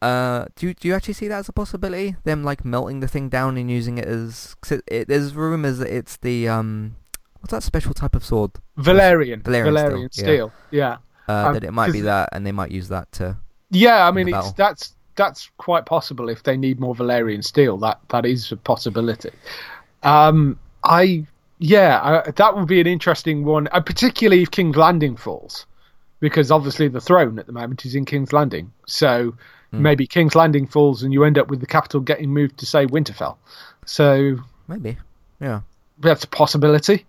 [0.00, 2.16] Uh, do you, do you actually see that as a possibility?
[2.24, 5.78] Them like melting the thing down and using it as 'cause it, it, there's rumors
[5.78, 6.96] that it's the um,
[7.42, 8.52] what's that special type of sword?
[8.78, 10.52] Valyrian, Valyrian Valyrian, steel, steel.
[10.70, 10.96] Yeah.
[11.28, 13.36] Uh, Um, that it might be that, and they might use that to.
[13.70, 14.54] Yeah, I mean, it's battle.
[14.56, 17.76] that's that's quite possible if they need more Valyrian steel.
[17.78, 19.30] That that is a possibility.
[20.02, 21.26] Um, I
[21.58, 25.64] yeah, I, that would be an interesting one, uh, particularly if King's Landing falls,
[26.20, 28.72] because obviously the throne at the moment is in King's Landing.
[28.86, 29.34] So
[29.70, 29.80] Hmm.
[29.82, 32.84] maybe King's Landing falls and you end up with the capital getting moved to say
[32.84, 33.36] Winterfell.
[33.86, 34.36] So
[34.68, 34.98] Maybe,
[35.40, 35.60] yeah.
[35.98, 37.06] that's a possibility.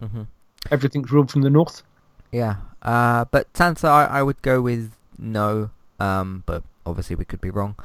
[0.00, 0.22] Hmm
[0.70, 1.82] Everything's ruled from the north.
[2.30, 5.70] Yeah, uh, but Sansa, I, I would go with no.
[5.98, 7.76] Um, but obviously we could be wrong.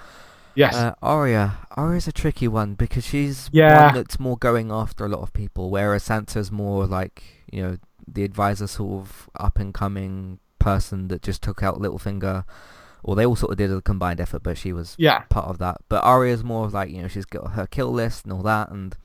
[0.56, 0.74] Yes.
[0.76, 3.86] Uh, Arya, Arya's a tricky one because she's Yeah.
[3.88, 7.78] one that's more going after a lot of people, whereas Sansa's more like you know
[8.08, 12.44] the advisor sort of up and coming person that just took out Littlefinger,
[13.04, 15.20] or they all sort of did a combined effort, but she was yeah.
[15.30, 15.78] part of that.
[15.90, 18.70] But Arya's more of like you know she's got her kill list and all that,
[18.72, 18.96] and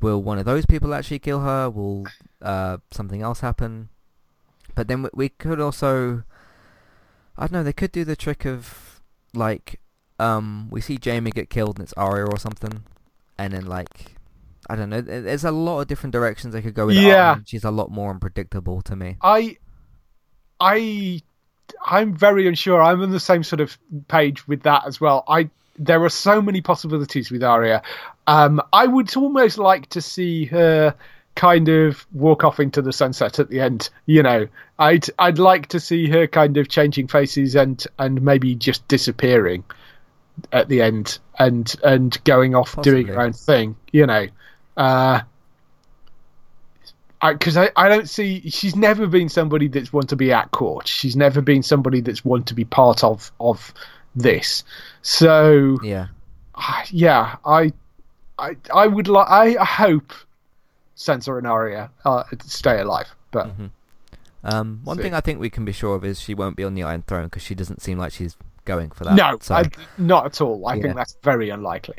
[0.00, 1.70] will one of those people actually kill her?
[1.70, 2.06] Will
[2.42, 3.88] uh, something else happen?
[4.74, 6.24] But then we, we could also,
[7.36, 9.00] I don't know, they could do the trick of
[9.34, 9.80] like,
[10.18, 12.84] um, we see Jaime get killed and it's Arya or something,
[13.38, 14.16] and then like,
[14.68, 16.96] I don't know, there's a lot of different directions they could go with.
[16.96, 17.30] Yeah.
[17.30, 17.42] Arya.
[17.46, 19.16] she's a lot more unpredictable to me.
[19.22, 19.56] I,
[20.60, 21.22] I,
[21.84, 22.82] I'm very unsure.
[22.82, 23.78] I'm on the same sort of
[24.08, 25.24] page with that as well.
[25.28, 27.82] I there are so many possibilities with Arya.
[28.26, 30.94] Um, I would almost like to see her
[31.36, 33.90] kind of walk off into the sunset at the end.
[34.06, 38.54] You know, I'd I'd like to see her kind of changing faces and and maybe
[38.54, 39.64] just disappearing
[40.52, 43.76] at the end and and going off doing her own thing.
[43.92, 44.26] You know.
[44.76, 45.20] Uh,
[47.22, 50.86] because I, I, don't see she's never been somebody that's want to be at court.
[50.86, 53.72] She's never been somebody that's want to be part of of
[54.14, 54.64] this.
[55.02, 56.08] So Yeah.
[56.54, 57.72] ah, yeah, I
[58.38, 60.12] I I would like I hope
[60.96, 63.66] Sansa and Arya uh, stay alive, but hmm
[64.44, 65.02] Um, one See.
[65.02, 67.02] thing I think we can be sure of is she won't be on the Iron
[67.02, 69.14] Throne because she doesn't seem like she's going for that.
[69.14, 69.64] no, So, I,
[69.98, 70.66] not at all.
[70.66, 70.82] I Yeah.
[70.82, 71.96] think that's very unlikely.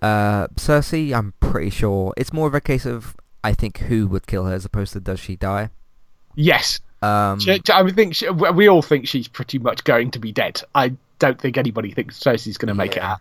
[0.00, 4.26] uh, Cersei, I'm pretty sure it's more of a case of I think who would
[4.26, 5.70] kill her as opposed to does she die.
[6.34, 10.30] Yes, Um, she, I think she, we all think she's pretty much going to be
[10.32, 10.62] dead.
[10.74, 13.16] I don't think anybody thinks Cersei's going to make it Yeah.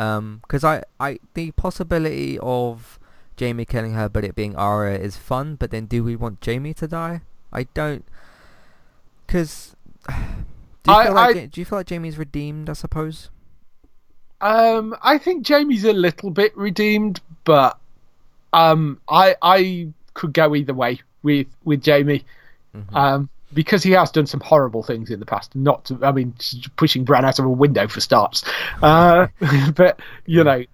[0.00, 0.16] Out.
[0.16, 2.98] Um, because I, I, the possibility of
[3.38, 5.56] Jaime killing her, but it being Arya is fun.
[5.56, 7.22] But then, do we want Jaime to die?
[7.52, 8.04] I don't,
[9.26, 9.74] because
[10.08, 12.70] Do you, I- feel like, I- do you feel like Jaime's redeemed?
[12.70, 13.30] I suppose.
[14.40, 17.78] Um, I think Jaime's a little bit redeemed, but
[18.54, 22.24] um, I I could go either way with with Jaime,
[22.74, 22.94] Mhm.
[22.96, 25.54] um, because he has done some horrible things in the past.
[25.56, 26.34] Not, to, I mean,
[26.76, 28.44] pushing Bran out of a window for starts.
[28.82, 29.26] Uh,
[29.74, 30.64] but you know,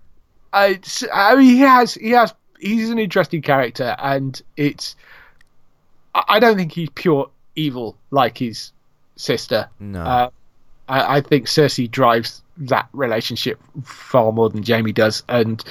[0.53, 4.97] I, it's- I mean, he has he has he's an interesting character, and it's
[6.15, 8.73] I I don't think he's pure evil like his
[9.17, 9.69] sister.
[9.81, 10.01] No.
[10.03, 10.31] Uh,
[10.89, 15.63] I, I think Cersei drives that relationship far more than Jaime does, and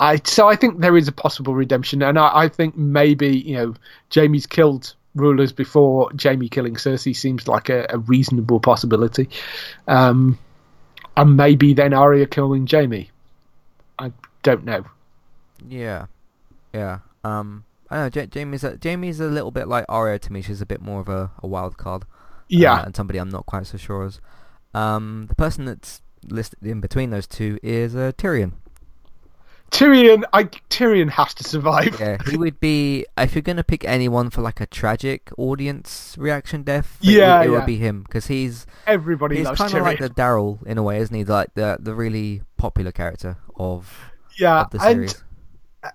[0.00, 3.56] I so I think there is a possible redemption, and I, I think maybe you
[3.56, 3.74] know
[4.14, 9.28] Jaime's killed rulers before Jaime killing Cersei seems like a, a reasonable possibility,
[9.88, 10.38] um,
[11.16, 13.10] and maybe then Arya killing Jaime.
[13.98, 14.84] I don't know.
[15.68, 16.06] Yeah,
[16.72, 16.98] yeah.
[17.24, 18.22] Um, I don't know.
[18.22, 20.42] Ja- Jaime's a, Jaime's a little bit like Arya to me.
[20.42, 22.04] She's a bit more of a, a wild card.
[22.48, 24.20] Yeah, uh, and somebody I'm not quite so sure as.
[24.74, 28.52] Um, the person that's listed in between those two is uh, Tyrion.
[29.70, 30.22] Tyrion.
[30.32, 31.98] I Tyrion has to survive.
[32.00, 36.62] Yeah, he would be if you're gonna pick anyone for like a tragic audience reaction
[36.62, 36.98] death.
[37.02, 37.56] it Yeah, would, it yeah.
[37.56, 40.98] would be him because he's Everybody he's kind of like the Daryl in a way,
[40.98, 41.24] isn't he?
[41.24, 45.24] Like the the really popular character of yeah, of the and series.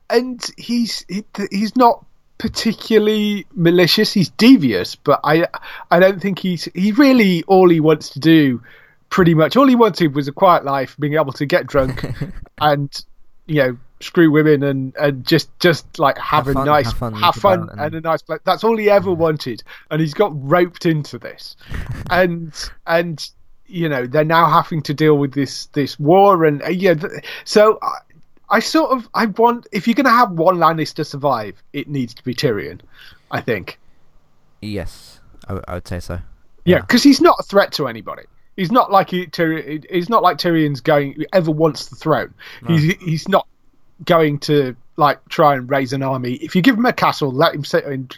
[0.09, 2.05] and he's he, he's not
[2.37, 4.13] particularly malicious.
[4.13, 5.47] He's devious, but I
[5.89, 8.61] I don't think he's he really all he wants to do,
[9.09, 12.05] pretty much all he wanted was a quiet life, being able to get drunk
[12.61, 13.05] and
[13.51, 16.97] you know screw women and and just just like have, Have a fun, nice have
[16.97, 18.39] fun, have fun and, and- a nice place.
[18.45, 19.61] That's all he ever wanted,
[19.91, 21.55] and he's got roped into this,
[22.09, 22.53] and
[22.87, 23.29] and
[23.67, 27.23] you know they're now having to deal with this this war and uh, yeah th-
[27.45, 27.97] so I,
[28.49, 32.13] I sort of I want if you're going to have one Lannister survive it needs
[32.15, 32.81] to be Tyrion
[33.31, 33.79] I think.
[34.61, 36.19] Yes, I, w- I would say so.
[36.65, 38.23] yeah because he's not a threat to anybody
[38.57, 42.33] he's not like he, Tyrion, he's not like Tyrion's going ever wants the throne.
[42.67, 43.47] He's he's not
[44.05, 46.33] going to like try and raise an army.
[46.35, 48.09] If you give him a castle let him sit in,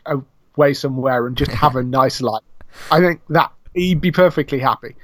[0.55, 2.43] away somewhere and just have a nice life.
[2.91, 4.95] I think that he'd be perfectly happy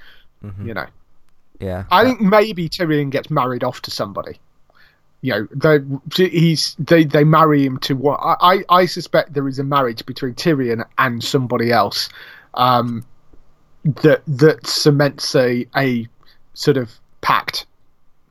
[0.44, 0.66] Mhm.
[0.68, 0.86] you know.
[1.60, 4.40] Yeah, I that- think maybe Tyrion gets married off to somebody.
[5.22, 5.48] You know,
[6.16, 9.66] they he's they they marry him to what I I I suspect there is a
[9.66, 12.08] marriage between Tyrion and somebody else,
[12.54, 13.04] um,
[13.84, 16.08] that that cements a a
[16.54, 17.66] sort of pact.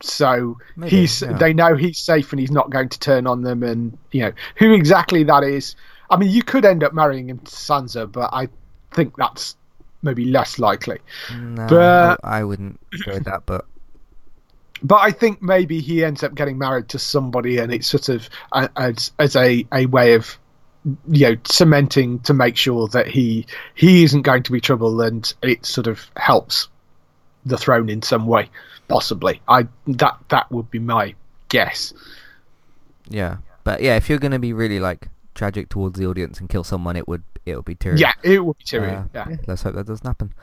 [0.01, 1.33] So Maybe, he's yeah.
[1.33, 4.31] they know he's safe and he's not going to turn on them, and you know
[4.55, 5.75] who exactly that is.
[6.09, 8.47] I mean, you could end up marrying him to Sansa, but I
[8.91, 9.55] think that's
[10.01, 10.99] maybe less likely.
[11.35, 13.65] no, but- I, I wouldn't go with that, but
[14.81, 18.29] but I think maybe he ends up getting married to somebody, and it's sort of
[18.53, 20.38] as as a a way of
[21.09, 25.33] you know cementing to make sure that he he isn't going to be trouble, and
[25.41, 26.67] it sort of helps
[27.45, 28.49] the throne in some way,
[28.87, 29.41] possibly.
[29.47, 31.15] I that that would be my
[31.49, 31.93] guess.
[33.09, 36.63] yeah, but yeah, if you're gonna be really like tragic towards the audience and kill
[36.63, 37.99] someone, it would it would be Tyrion.
[37.99, 39.05] Yeah, it would be Tyrion.
[39.15, 39.37] Uh, yeah.
[39.47, 40.33] Let's hope that doesn't happen.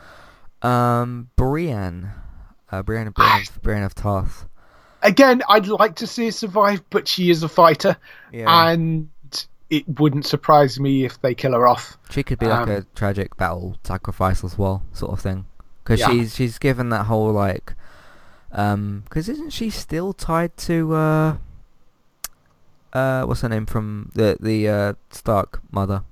[0.62, 2.11] Um, Brienne,
[2.72, 4.46] uh, Brienne, Brienne, of, Brienne of Tarth.
[5.03, 7.96] Again, I'd like to see her survive, but she is a fighter,
[8.33, 9.11] Yeah, and
[9.70, 11.98] it wouldn't surprise me if they kill her off.
[12.11, 15.46] she could be like um, a tragic battle sacrifice as well, sort of thing.
[15.83, 16.11] Because Yeah.
[16.11, 17.74] she's she's given that whole like,
[18.52, 21.36] um, because isn't she still tied to uh,
[22.93, 26.03] uh, what's her name from the the uh, Stark mother?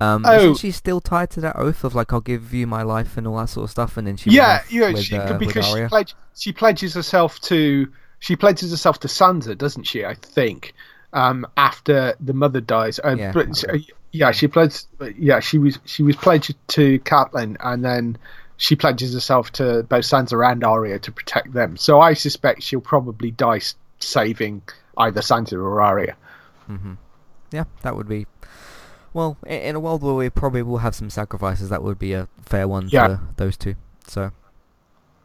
[0.00, 0.36] Um, Oh.
[0.36, 3.26] isn't she still tied to that oath of like I'll give you my life and
[3.26, 5.84] all that sort of stuff, and then she yeah, yeah, with, she, uh, because she,
[5.86, 10.04] pledge, she pledges herself to she pledges herself to Sansa, doesn't she?
[10.04, 10.74] I think
[11.14, 13.00] um, after the mother dies.
[13.02, 13.78] Uh, Yeah, but, uh,
[14.12, 14.86] yeah, she pledged.
[15.18, 18.18] Yeah, she was she was pledged to Catelyn, and then
[18.58, 21.76] she pledges herself to both Sansa and Arya to protect them.
[21.76, 23.60] So I suspect she'll probably die
[23.98, 24.62] saving
[24.98, 26.14] either Sansa or Arya.
[26.66, 26.94] hmm
[27.50, 28.26] Yeah, that would be.
[29.12, 32.26] Well, in a world where we probably will have some sacrifices, that would be a
[32.44, 33.06] fair one Yeah.
[33.06, 33.76] for those two.
[34.08, 34.30] So,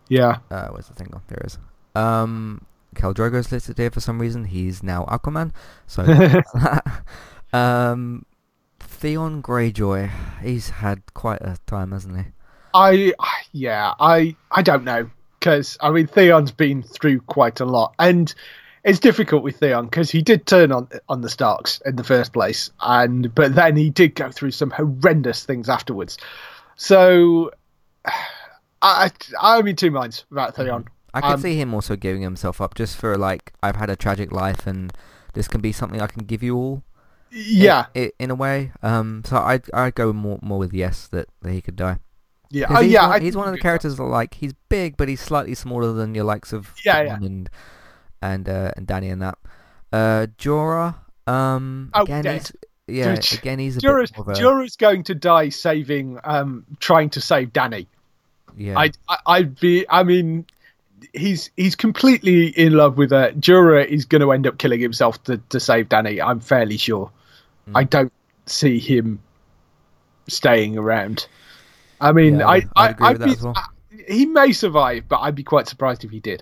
[0.07, 1.21] Yeah, uh, where's the thing gone?
[1.27, 1.57] There it is.
[1.95, 2.65] Um,
[2.95, 4.45] Khal Drogo's listed here for some reason.
[4.45, 5.51] He's now Aquaman.
[5.87, 6.03] So,
[7.57, 8.25] um,
[8.79, 10.11] Theon Greyjoy.
[10.41, 12.23] He's had quite a time, hasn't he?
[12.73, 13.13] I
[13.51, 15.09] yeah, I I don't know
[15.39, 18.33] because I mean Theon's been through quite a lot, and
[18.83, 22.33] it's difficult with Theon because he did turn on on the Starks in the first
[22.33, 26.17] place, and but then he did go through some horrendous things afterwards.
[26.75, 27.51] So
[28.81, 29.11] I
[29.41, 30.87] I'm in two minds about Theon.
[31.13, 33.95] I could Um, see him also giving himself up just for like I've had a
[33.95, 34.93] tragic life and
[35.33, 36.83] this can be something I can give you all.
[37.31, 38.71] i- Yeah, i- in a way.
[38.81, 41.99] Um, so I'd I'd go more more with yes that, that he could die.
[42.51, 43.07] Yeah, oh, he's yeah.
[43.07, 46.15] one, he's one of the characters that like he's big, but he's slightly smaller than
[46.15, 47.49] your likes of Yeah, Jon and
[48.21, 49.37] and uh, and Danny and that.
[49.93, 50.95] Uh, Jorah.
[51.27, 52.41] Um, Oh, again,
[52.87, 53.15] yeah.
[53.15, 57.21] Dude, Again, he's a Jorah's, bit a Jorah's going to die saving, um, trying to
[57.21, 57.87] save Danny.
[58.57, 58.79] yeah.
[58.79, 59.85] I'd, I- I'd be.
[59.87, 60.47] I mean,
[61.13, 63.31] he's he's completely in love with her.
[63.33, 66.21] Jorah is going to end up killing himself to, to save Danny.
[66.21, 67.11] I'm fairly sure.
[67.69, 67.71] Mm.
[67.75, 68.13] I don't
[68.45, 69.19] see him
[70.27, 71.27] staying around.
[72.01, 73.53] I mean, Yeah, I, I, agree I'd with that be, as well.
[73.55, 73.63] I-
[74.07, 76.41] he may survive, but I'd be quite surprised if he did.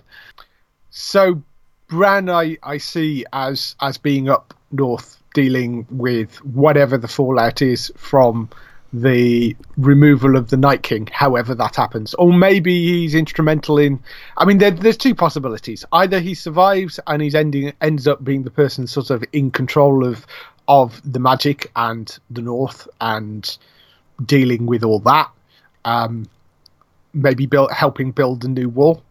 [0.90, 1.42] So,
[1.88, 7.92] Bran, I, I see as as being up north, dealing with whatever the fallout is
[7.96, 8.48] from
[8.92, 14.00] the removal of the Night King, however that happens, or maybe he's instrumental in.
[14.36, 18.42] I mean, there, there's two possibilities: either he survives and he's ending ends up being
[18.42, 20.26] the person sort of in control of
[20.68, 23.58] of the magic and the North and
[24.24, 25.30] dealing with all that.
[25.84, 26.28] Um,
[27.14, 29.02] maybe build, helping build a new wall,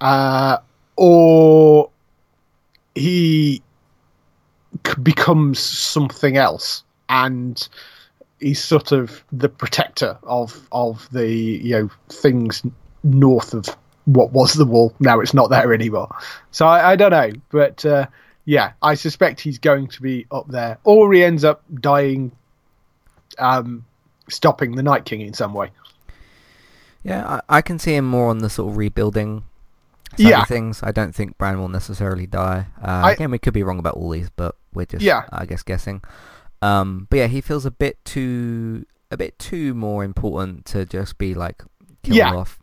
[0.00, 0.58] uh,
[0.96, 1.90] or
[2.94, 3.62] he
[5.02, 7.68] becomes something else and
[8.42, 12.62] he's sort of the protector of of the you know things
[13.04, 13.66] north of
[14.04, 14.92] what was the wall.
[15.00, 16.08] Now it's not there anymore.
[16.50, 18.06] So I, I don't know, but uh,
[18.44, 22.32] yeah, I suspect he's going to be up there, or he ends up dying,
[23.38, 23.84] um,
[24.28, 25.70] stopping the Night King in some way.
[27.04, 29.44] Yeah, I, I can see him more on the sort of rebuilding
[30.16, 30.42] side Yeah.
[30.42, 30.82] of things.
[30.82, 32.66] I don't think Bran will necessarily die.
[32.80, 35.22] Uh, I- again, we could be wrong about all these, but we're just, Yeah.
[35.32, 36.02] I guess, guessing.
[36.62, 41.18] Um, but yeah, he feels a bit too, a bit too more important to just
[41.18, 41.62] be like
[42.02, 42.32] killed Yeah.
[42.34, 42.60] off,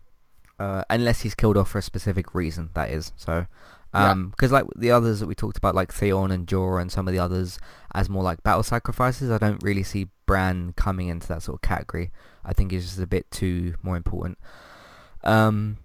[0.60, 2.70] uh, unless he's killed off for a specific reason.
[2.74, 3.45] That is so.
[3.93, 4.12] Yeah.
[4.12, 7.08] Um, because like the others that we talked about, like Theon and Jorah and some
[7.08, 7.60] of the others,
[7.95, 11.62] as more like battle sacrifices, I don't really see Bran coming into that sort of
[11.62, 12.12] category.
[12.45, 14.38] I think he's just a bit too more important.
[15.24, 15.78] Um,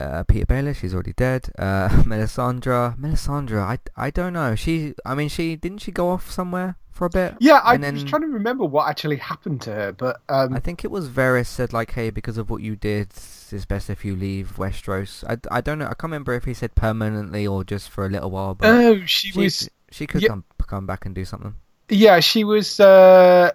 [0.00, 1.48] uh, Petyr Baelish, she's already dead.
[1.58, 4.54] Uh, Melisandre, Melisandre, I, I don't know.
[4.54, 7.34] She, I mean, she didn't she go off somewhere for a bit?
[7.40, 10.60] Yeah, I And was trying to remember what actually happened to her, but um, I
[10.60, 13.08] think it was Varys said like, hey, because of what you did,
[13.50, 15.24] it's best if you leave Westeros.
[15.28, 15.86] I, I don't know.
[15.86, 19.04] I can't remember if he said permanently or just for a little while, but oh,
[19.06, 20.28] she she, was she could yeah.
[20.28, 21.54] come come back and do something.
[21.88, 23.50] yeah, she was uh,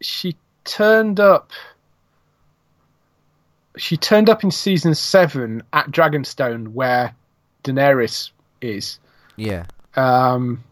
[0.00, 1.50] she turned up.
[3.76, 7.14] She turned up in season seven at Dragonstone, where
[7.64, 8.98] Daenerys is.
[9.36, 9.64] Yeah,
[9.96, 10.62] Um,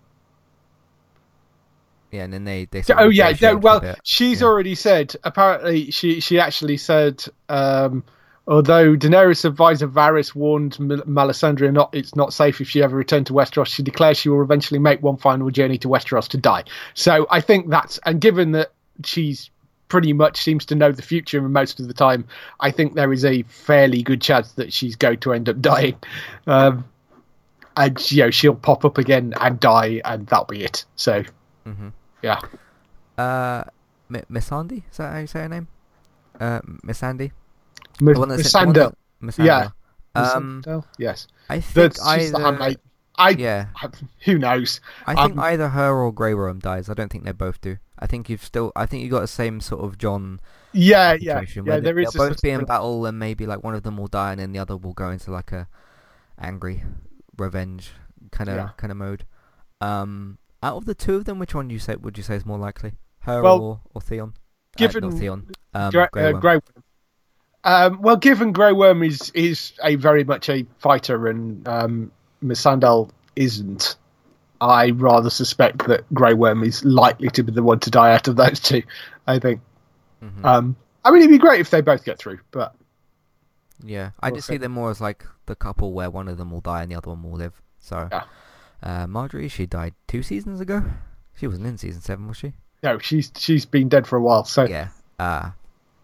[2.10, 2.82] yeah, and then they they.
[2.96, 4.46] oh yeah, no, well, she's Yeah.
[4.46, 5.16] already said.
[5.24, 7.24] Apparently, she she actually said.
[7.48, 8.04] Um,
[8.46, 13.26] although Daenerys' advisor Varys warned Mel- Melisandre not it's not safe if she ever returned
[13.28, 16.64] to Westeros, she declares she will eventually make one final journey to Westeros to die.
[16.94, 18.72] So I think that's and given that
[19.04, 19.48] she's
[19.92, 22.24] pretty much seems to know the future and most of the time,
[22.60, 25.96] I think there is a fairly good chance that she's going to end up dying.
[26.46, 26.84] Um,
[27.76, 30.86] and you know she'll pop up again and die, and that'll be it.
[30.96, 31.22] So
[31.64, 31.88] hmm
[32.22, 32.40] yeah.
[33.18, 33.64] Uh,
[34.14, 35.68] M- Miss Andy, is that how you say her name?
[36.40, 37.32] Uh, Miss Andy.
[38.00, 39.68] Miss The one that's in- the one Miss Yeah.
[40.14, 40.62] Um,
[40.98, 41.26] yes.
[41.50, 42.76] I think That's she's the either.
[43.18, 43.88] I, Yeah, I-
[44.24, 44.80] who knows?
[45.06, 46.88] I think Um, either her or Grey Worm dies.
[46.88, 47.76] I don't think they both do.
[48.02, 48.72] I think you've still.
[48.74, 50.40] I think you got the same sort of John
[50.72, 51.78] Yeah, yeah, yeah.
[51.78, 54.32] There is they'll both be in battle, and maybe like one of them will die,
[54.32, 55.68] and then the other will go into like a
[56.38, 56.82] angry
[57.38, 57.92] revenge
[58.32, 58.68] kind of Yeah.
[58.76, 59.24] kind of mode.
[59.80, 62.44] Um, out of the two of them, which one you say would you say is
[62.44, 62.94] more likely?
[63.20, 64.30] Her Well, or, or Theon?
[64.34, 65.50] uh, given not Theon.
[65.74, 66.32] Um, Grey uh.
[66.32, 66.62] Grey Worm.
[67.64, 72.10] Um, well, given Grey Worm is is a very much a fighter and um,
[72.42, 73.94] Missandei isn't,
[74.62, 78.28] I rather suspect that Grey Worm is likely to be the one to die out
[78.28, 78.82] of those two.
[79.26, 79.60] I think.
[80.22, 80.44] Mhm.
[80.44, 82.74] Um, I mean, it'd be great if they both get through, but
[83.84, 86.60] Yeah, I just see them more as like the couple where one of them will
[86.60, 87.60] die and the other one will live.
[87.80, 88.22] So, Yeah.
[88.82, 90.84] uh, Margaery, she died two seasons ago.
[91.34, 92.52] She wasn't in season seven, was she?
[92.84, 94.44] no, she's she's been dead for a while.
[94.44, 94.88] So Yeah.
[95.18, 95.50] Uh,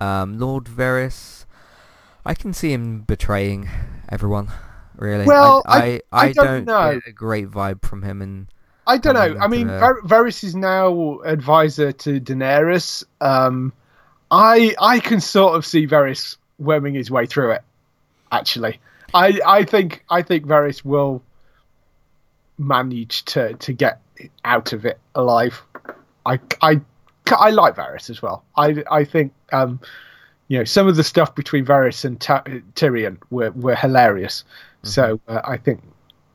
[0.01, 1.45] um, Lord Varys,
[2.27, 3.69] I can see him betraying
[4.09, 4.51] everyone.
[4.99, 5.25] Really.
[5.27, 6.95] Well, I I- I, I don't don't know.
[6.95, 8.47] get a great vibe from him, and
[8.87, 9.37] I don't know.
[9.41, 13.05] I mean, Var- Varys is now advisor to Daenerys.
[13.21, 13.73] Um,
[14.31, 17.63] I I can sort of see Varys worming his way through it.
[18.33, 18.81] Actually,
[19.15, 21.23] I I think I think Varys will
[22.59, 24.01] manage to to get
[24.45, 25.63] out of it alive.
[26.27, 26.81] I I
[27.31, 28.43] I like Varys as well.
[28.57, 29.81] I I think um,
[30.49, 34.45] you know some of the stuff between Varys and Tyrion were were hilarious.
[34.83, 35.83] So uh, I think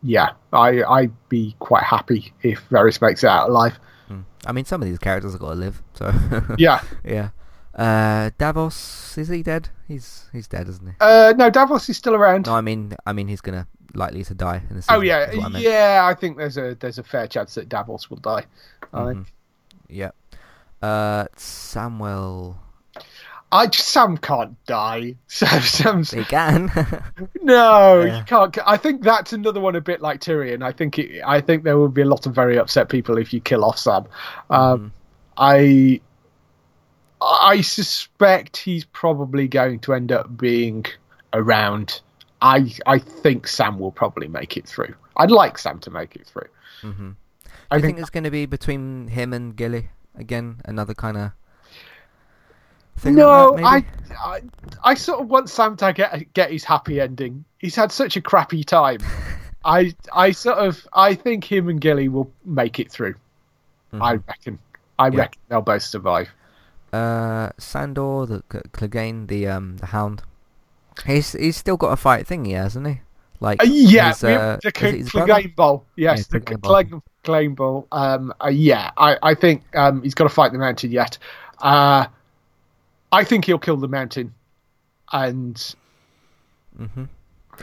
[0.01, 3.79] yeah, I I'd be quite happy if Varys makes it out alive.
[4.09, 5.81] mm, I mean, some of these characters have got to live.
[5.93, 6.11] So
[6.57, 7.29] Yeah, yeah.
[7.73, 9.69] Uh, Davos is he dead?
[9.87, 10.93] He's he's dead, isn't he?
[10.99, 12.45] Uh, no, Davos is still around.
[12.45, 14.95] No, I mean I mean he's gonna likely to die in the season.
[14.95, 16.01] oh yeah, I yeah.
[16.05, 18.45] I think there's a there's a fair chance that Davos will die.
[18.93, 19.17] I think.
[19.19, 19.25] Mhm.
[19.89, 20.11] Yeah.
[20.81, 22.57] Uh, Samuel.
[23.53, 25.15] I Sam can't die.
[25.27, 26.71] Sam, Sam's He can.
[27.41, 28.17] no, Yeah.
[28.17, 28.57] you can't.
[28.65, 30.63] I think that's another one a bit like Tyrion.
[30.63, 33.31] I think it, I think there will be a lot of very upset people if
[33.33, 34.05] you kill off Sam.
[34.49, 34.91] Um, Mhm.
[35.37, 36.01] I
[37.21, 40.85] I suspect he's probably going to end up being
[41.31, 42.01] around.
[42.41, 44.93] I I think Sam will probably make it through.
[45.15, 46.47] I'd like Sam to make it through.
[46.81, 47.15] Mhm.
[47.71, 50.59] I you think think it's going to be between him and Gilly again?
[50.65, 51.31] Another kind of
[53.03, 53.15] thing?
[53.15, 54.41] no, like that, I, I
[54.83, 57.45] I sort of want Sam to get get his happy ending.
[57.59, 58.99] He's had such a crappy time.
[59.65, 63.15] I I sort of I think him and Gilly will make it through.
[63.91, 64.03] maybe?
[64.03, 64.59] I reckon.
[64.99, 65.17] I Yeah.
[65.19, 66.29] reckon they'll both survive.
[66.91, 68.43] Uh, Sandor, the
[68.73, 70.21] Clegane, the um, the Hound.
[71.05, 73.01] He's he's still got a fight thingy, hasn't he?
[73.39, 75.33] Like Uh, yeah, his, uh, the his brother?
[75.33, 75.85] Clegane Bowl.
[75.95, 76.71] Yes, Yeah, the Clegane Bowl.
[76.73, 77.87] Clegane Clegane Bowl.
[77.91, 81.17] Um, uh, yeah, I, I think um, he's got to fight the mountain yet.
[81.59, 82.05] Uh,
[83.13, 84.33] I think he'll kill the mountain,
[85.11, 85.75] and
[86.75, 87.03] hmm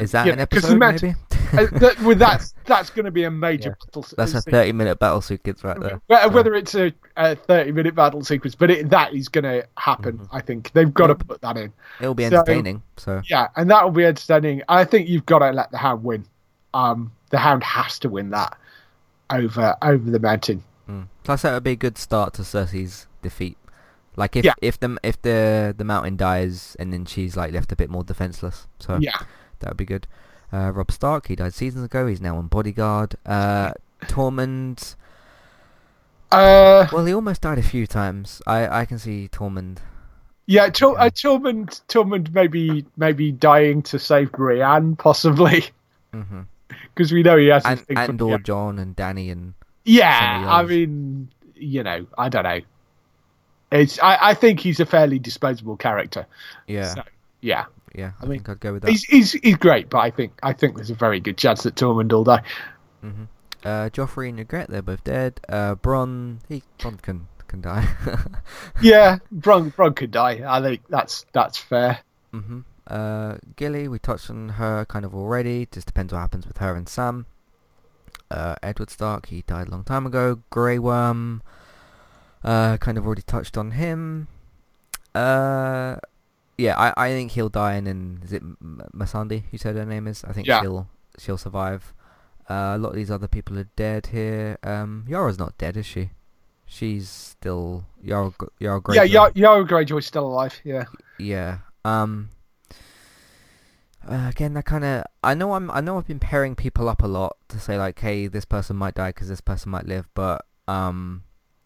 [0.00, 0.78] Is that Yeah, an 'cause the episode?
[0.78, 1.14] match- maybe.
[1.58, 3.86] uh, that, with that, that's going to be a major Yeah.
[3.86, 4.06] battle.
[4.16, 6.00] That's a thirty-minute battle sequence right there.
[6.06, 9.66] Whether, So- whether it's a, a thirty-minute battle sequence, but it, that is going to
[9.76, 10.18] happen.
[10.18, 10.28] Mhm.
[10.30, 11.72] I think they've got to put that in.
[12.00, 12.82] It'll be So- entertaining.
[12.98, 14.62] So Yeah, and that will be entertaining.
[14.68, 16.24] I think you've got to let the Hound win.
[16.72, 18.56] Um, the Hound has to win that
[19.30, 20.62] over over the mountain.
[20.88, 21.06] mm.
[21.24, 23.56] plus that would be a good start to Cersei's defeat.
[24.20, 24.54] Like if Yeah.
[24.62, 28.04] if the if the the mountain dies and then she's like left a bit more
[28.04, 28.66] defenseless.
[28.78, 29.18] So Yeah,
[29.60, 30.06] that would be good.
[30.52, 32.06] Uh, Robb Stark, he died seasons ago.
[32.06, 33.14] He's now on Bodyguard.
[33.24, 34.96] Uh, Tormund.
[36.32, 38.42] uh, Well, he almost died a few times.
[38.46, 39.78] I I can see Tormund.
[40.46, 40.68] yeah.
[40.70, 45.64] Tor- uh, Tormund, Tormund, maybe maybe dying to save Brienne, possibly,
[46.94, 47.64] because we know he has.
[47.64, 48.42] And and or Brienne.
[48.44, 49.54] Jon and Danny and
[49.84, 52.60] yeah, some of the I mean, you know, I don't know.
[53.70, 56.26] It's I, I think he's a fairly disposable character.
[56.66, 57.02] yeah So,
[57.40, 58.12] yeah, yeah.
[58.20, 58.90] I, I mean, think I'd go with that.
[58.90, 61.74] he's, he's he's great, but I think I think there's a very good chance that
[61.76, 62.42] Tormund will die.
[63.00, 63.24] hmm
[63.64, 65.40] Uh, Joffrey and Regret, they're both dead.
[65.48, 67.86] Uh, Bronn, he Bronn can can die.
[68.80, 70.42] Yeah, Bronn Bronn could die.
[70.46, 72.00] I think that's that's fair.
[72.32, 75.68] hmm Uh, Gilly, we touched on her kind of already.
[75.70, 77.26] Just depends what happens with her and Sam.
[78.30, 80.40] Uh, Edward Stark, he died a long time ago.
[80.50, 81.42] Grey Worm,
[82.44, 84.28] uh, kind of already touched on him.
[85.14, 85.96] Uh,
[86.58, 89.44] yeah, I, I think he'll die, and then is it Masandi?
[89.50, 90.24] You said her name is.
[90.24, 90.60] I think Yeah.
[90.60, 90.88] she'll
[91.18, 91.94] she'll survive.
[92.48, 94.58] Uh, a lot of these other people are dead here.
[94.62, 96.10] Um, Yara's not dead, is she?
[96.66, 98.32] She's still Yara.
[98.58, 98.94] Yara Greyjoy.
[98.94, 100.60] Yeah, Yara, Yara Greyjoy's still alive.
[100.64, 100.84] Yeah.
[101.18, 101.58] Yeah.
[101.84, 102.30] Um.
[104.08, 107.02] Uh, again, that kind of I know I'm I know I've been pairing people up
[107.02, 110.08] a lot to say like, hey, this person might die because this person might live,
[110.14, 111.22] but um,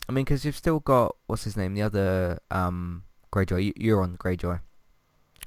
[0.08, 4.60] I mean, because you've still got what's his name, the other um Greyjoy, Euron Greyjoy.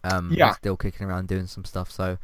[0.03, 0.51] Um, Yeah.
[0.53, 2.17] still kicking around doing some stuff, so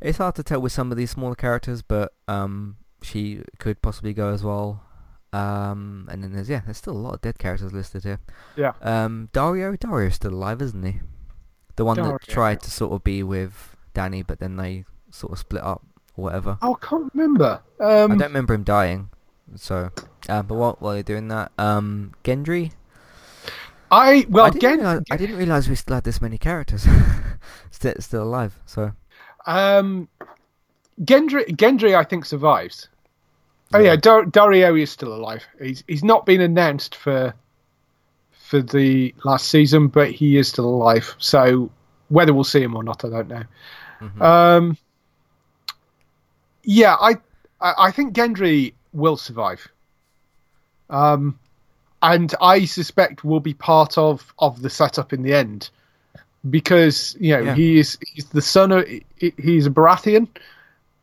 [0.00, 4.12] it's hard to tell with some of these smaller characters, but um, she could possibly
[4.12, 4.82] go as well.
[5.32, 8.20] Um, and then there's yeah, there's still a lot of dead characters listed here.
[8.56, 8.72] Yeah.
[8.80, 11.00] Um, Daario, Daario's still alive, isn't he?
[11.76, 15.32] The one Daario, that tried to sort of be with Danny, but then they sort
[15.32, 15.84] of split up
[16.16, 16.58] or whatever.
[16.62, 17.60] I can't remember.
[17.80, 19.10] I Um, don't remember him dying.
[19.54, 19.90] So,
[20.28, 22.72] uh, but while while you're doing that, um, Gendry.
[23.90, 26.86] I well, I didn't, again, realize, I didn't realize we still had this many characters
[27.70, 28.58] still still alive.
[28.66, 28.92] So,
[29.46, 30.08] um,
[31.02, 32.88] Gendry, Gendry, I think survives.
[33.74, 35.44] Oh yeah, Dar- Daario is still alive.
[35.60, 37.34] He's he's not been announced for
[38.32, 41.14] for the last season, but he is still alive.
[41.18, 41.70] So
[42.08, 43.42] whether we'll see him or not, I don't know.
[44.00, 44.20] mhm.
[44.22, 44.76] Um,
[46.64, 47.16] yeah, I
[47.60, 49.68] I I think Gendry will survive.
[50.90, 51.38] Um,
[52.02, 55.70] and I suspect will be part of of the setup in the end,
[56.48, 57.54] because you know Yeah.
[57.54, 58.84] he is he's the son of
[59.18, 60.28] he's a Baratheon.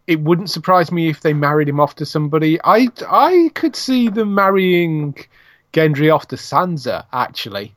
[0.06, 2.60] It wouldn't surprise me if they married him off to somebody.
[2.64, 5.16] I I could see them marrying
[5.74, 7.74] Gendry off to Sansa actually,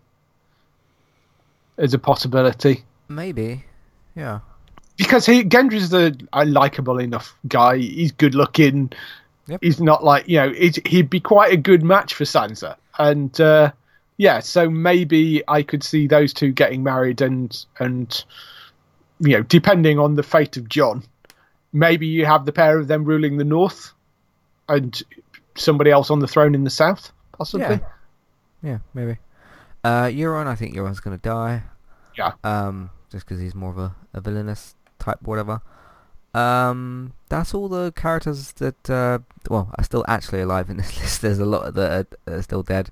[1.79, 3.65] as a possibility maybe,
[4.15, 4.41] yeah.
[4.97, 7.79] because he Gendry's the a likable enough guy.
[7.79, 8.93] He's good looking.
[9.49, 9.61] Yep.
[9.63, 10.53] He's not like you know.
[10.53, 13.73] He'd, he'd be quite a good match for Sansa, and uh,
[14.17, 14.41] yeah.
[14.41, 18.25] So maybe I could see those two getting married, and and
[19.21, 21.05] you know, depending on the fate of Jon,
[21.73, 23.93] maybe you have the pair of them ruling the north,
[24.69, 25.01] and
[25.55, 27.67] somebody else on the throne in the south, possibly.
[27.67, 27.79] Yeah.
[28.63, 29.19] Yeah, maybe.
[29.85, 31.63] Uh, Euron, I think Euron's gonna die.
[32.19, 32.33] Yeah.
[32.43, 35.61] Um, just because he's more of a, a villainous type, whatever.
[36.35, 39.19] Um, that's all the characters that uh,
[39.49, 41.23] well are still actually alive in this list.
[41.23, 42.91] There's a lot that are, are still dead.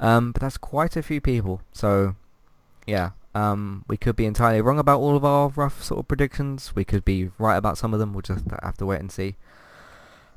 [0.00, 1.62] Um, but that's quite a few people.
[1.72, 2.16] So,
[2.86, 3.10] yeah.
[3.34, 6.74] Um, we could be entirely wrong about all of our rough sort of predictions.
[6.74, 8.12] We could be right about some of them.
[8.12, 9.36] We'll just have to wait and see.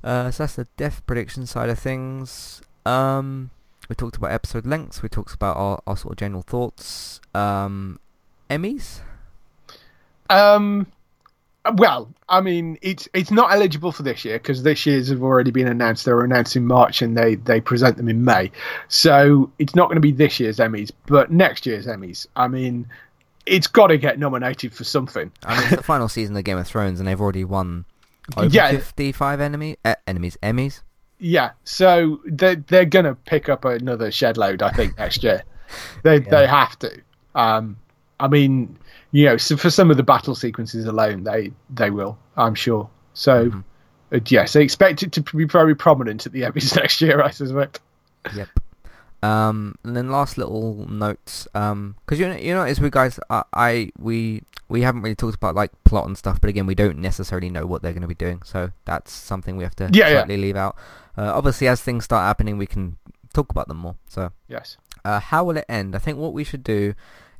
[0.03, 2.61] Uh, so that's the death prediction side of things.
[2.85, 3.49] Um,
[3.89, 5.01] we talked about episode lengths.
[5.01, 7.19] We talked about our, our sort of general thoughts.
[7.33, 7.99] Um,
[8.49, 8.99] Emmys.
[10.29, 10.87] Um,
[11.73, 15.51] well, I mean, it's it's not eligible for this year because this year's have already
[15.51, 16.05] been announced.
[16.05, 18.51] They were announced in March and they they present them in May,
[18.87, 22.27] so it's not going to be this year's Emmys, but next year's Emmys.
[22.35, 22.87] I mean,
[23.45, 25.31] it's got to get nominated for something.
[25.43, 27.85] I mean, it's the final season of Game of Thrones, and they've already won
[28.37, 28.71] over Yeah.
[28.71, 30.81] 55 enemy uh, enemies Emmys.
[31.19, 35.43] Yeah, so they're they're going to pick up another shed load, I think, next year.
[36.03, 36.29] They Yeah.
[36.29, 37.01] they have to.
[37.33, 37.77] Um,
[38.19, 38.77] I mean,
[39.15, 42.89] you know, so for some of the battle sequences alone, they they will, I'm sure.
[43.13, 43.49] So.
[43.49, 43.63] Mhm.
[44.13, 47.31] Uh, yes, they expect it to be very prominent at the Emmys next year, I
[47.31, 47.79] suspect.
[48.35, 48.47] Yep.
[49.23, 53.19] Um, and then last little notes, um, because you know, you know, as we guys,
[53.31, 56.75] I, I, we, we haven't really talked about like plot and stuff, but again, we
[56.75, 59.89] don't necessarily know what they're going to be doing, so that's something we have to
[59.91, 60.25] Yeah, yeah.
[60.25, 60.75] leave out.
[61.17, 62.97] Uh, obviously, as things start happening, we can
[63.33, 63.95] talk about them more.
[64.07, 64.77] So, Yes.
[65.03, 65.95] uh, how will it end?
[65.95, 66.93] I think what we should do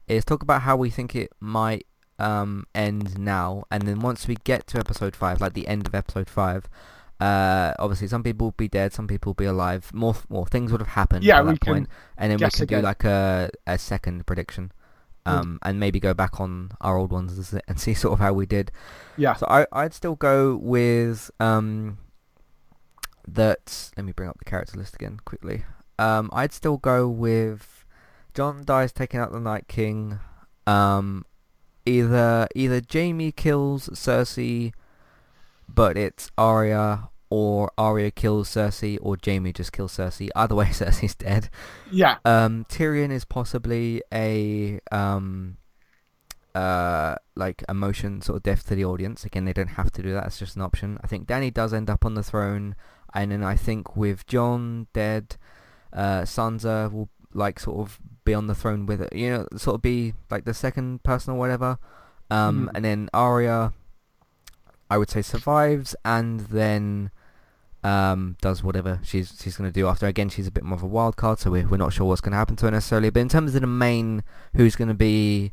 [0.07, 1.85] is talk about how we think it might
[2.19, 5.93] um, end now, and then once we get to episode five, like the end of
[5.95, 6.69] episode five,
[7.19, 9.89] uh, obviously some people will be dead, some people will be alive.
[9.93, 12.67] More, more things would have happened Yeah, we that point, and then we guess can
[12.67, 14.71] do like a a second prediction,
[15.25, 18.31] um, and maybe go back on our old ones and- and see sort of how
[18.33, 18.71] we did.
[19.17, 19.33] Yeah.
[19.33, 21.97] So I I'd still go with um
[23.27, 23.91] that.
[23.97, 25.65] Let me bring up the character list again quickly.
[25.97, 27.74] Um, I'd still go with
[28.35, 30.19] Jon dies taking out the Night King.
[30.67, 31.25] Um,
[31.85, 34.73] either either Jaime kills Cersei,
[35.69, 40.29] but it's Arya, or Arya kills Cersei, or Jaime just kills Cersei.
[40.35, 41.49] Either way, Cersei's dead.
[41.91, 42.17] Yeah.
[42.25, 45.57] Um, Tyrion is possibly a um,
[46.53, 49.25] uh, like emotion sort of death to the audience.
[49.25, 50.27] Again, they don't have to do that.
[50.27, 50.99] It's just an option.
[51.03, 52.75] I think Danny does end up on the throne,
[53.13, 55.37] and then I think with Jon dead,
[55.91, 59.13] uh, Sansa will like sort of be on the throne with it.
[59.13, 61.77] You know, sort of be like the second person or whatever.
[62.31, 62.71] Um, Mhm.
[62.75, 63.71] and then Arya,
[64.89, 67.11] I would say survives, and then
[67.83, 70.07] um, does whatever she's she's going to do after.
[70.07, 72.21] Again, she's a bit more of a wild card, so we're, we're not sure what's
[72.21, 73.11] going to happen to her necessarily.
[73.11, 74.23] But in terms of the main,
[74.55, 75.51] who's going to be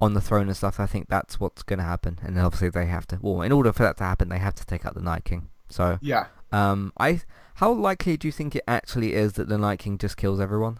[0.00, 2.18] on the throne and stuff, I think that's what's going to happen.
[2.22, 3.18] And obviously they have to.
[3.20, 5.48] Well, in order for that to happen, they have to take out the Night King.
[5.70, 6.26] So, Yeah.
[6.52, 7.22] um, I
[7.56, 10.78] how likely do you think it actually is that the Night King just kills everyone?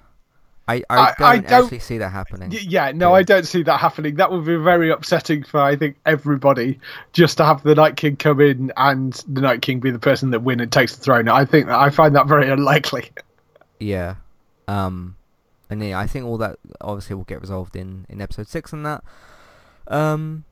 [0.68, 2.50] I I, I- don't, I don't- actually see that happening.
[2.52, 3.16] Yeah, no, Yeah.
[3.16, 4.14] I don't see that happening.
[4.16, 6.78] That would be very upsetting for I think everybody
[7.12, 10.30] just to have the Night King come in and the Night King be the person
[10.30, 11.28] that win and takes the throne.
[11.28, 13.10] I think that I find that very unlikely.
[13.80, 14.14] Yeah.
[14.68, 15.16] Um,
[15.68, 18.86] and yeah, I think all that obviously will get resolved in, in episode six and
[18.86, 19.02] that.
[19.88, 20.44] Um,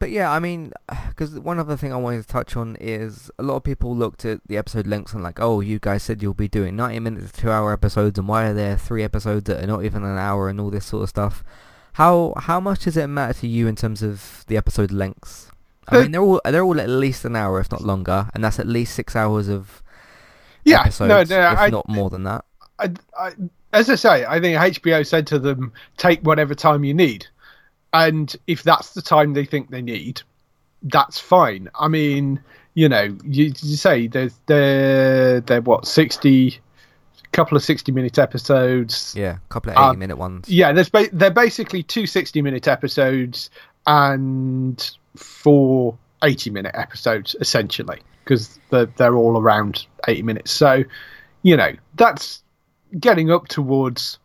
[0.00, 0.72] but yeah, I mean,
[1.08, 4.24] because one other thing I wanted to touch on is a lot of people looked
[4.24, 7.32] at the episode lengths and like, oh, you guys said you'll be doing 90 minutes
[7.32, 10.18] to two hour episodes, and why are there three episodes that are not even an
[10.18, 11.44] hour and all this sort of stuff?
[11.94, 15.50] How how much does it matter to you in terms of the episode lengths?
[15.88, 18.44] I Uh, mean, they're all they're all at least an hour, if not longer, and
[18.44, 19.82] that's at least six hours of
[20.64, 22.44] Yeah, episodes, no, no, if I, not more than that.
[22.78, 23.32] I, I,
[23.72, 27.26] as I say, I think HBO said to them, take whatever time you need.
[27.92, 30.22] And if that's the time they think they need,
[30.82, 31.68] that's fine.
[31.78, 32.40] I mean,
[32.74, 36.60] you know, you, you say there's they're, they're what, 60,
[37.32, 39.14] couple of 60 minute episodes.
[39.16, 40.48] Yeah, a couple of Um, 80 minute ones.
[40.48, 43.50] Yeah, there's ba- they're basically two 60 minute episodes
[43.86, 50.52] and four 80 minute episodes, essentially, because they're, they're all around 80 minutes.
[50.52, 50.84] So,
[51.42, 52.42] you know, that's
[52.98, 54.18] getting up towards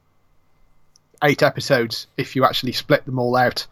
[1.24, 3.66] eight episodes if you actually split them all out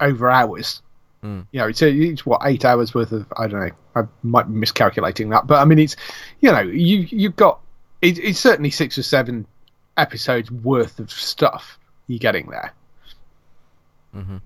[0.00, 0.82] over hours.
[1.22, 1.46] Mm.
[1.52, 3.74] You know, it's, it's what eight hours worth of I don't know.
[3.94, 5.96] I might be miscalculating that, but I mean, it's
[6.40, 7.60] you know, you you've got
[8.00, 9.46] it, it's certainly six or seven
[9.96, 12.72] episodes worth of stuff you're getting there.
[14.12, 14.38] hmm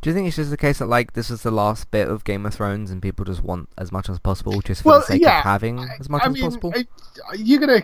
[0.00, 2.24] Do you think it's just the case that like this is the last bit of
[2.24, 5.06] Game of Thrones and people just want as much as possible just for Well, the
[5.06, 6.72] sake yeah, of having as much I as mean, possible?
[7.36, 7.82] You're gonna.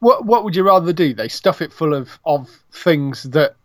[0.00, 1.14] What What would you rather do?
[1.14, 3.56] They stuff it full of of things that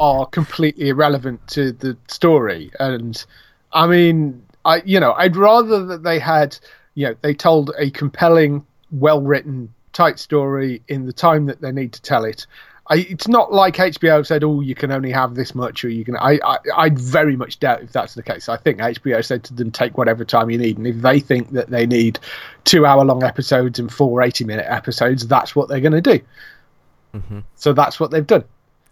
[0.00, 3.24] are completely irrelevant to the story, and
[3.72, 6.56] I mean, I you know, I'd rather that they had,
[6.94, 11.72] you know, they told a compelling, well written, tight story in the time that they
[11.72, 12.46] need to tell it,
[12.88, 16.04] I, it's not like HBO said, "Oh, you can only have this much," or you
[16.04, 16.16] can.
[16.16, 18.48] I, I, I very much doubt if that's the case.
[18.48, 21.50] I think HBO said to them, "Take whatever time you need," and if they think
[21.52, 22.18] that they need
[22.64, 26.20] two-hour-long episodes and four 80-minute episodes, that's what they're going to do.
[27.14, 27.40] Mm-hmm.
[27.54, 28.44] So that's what they've done.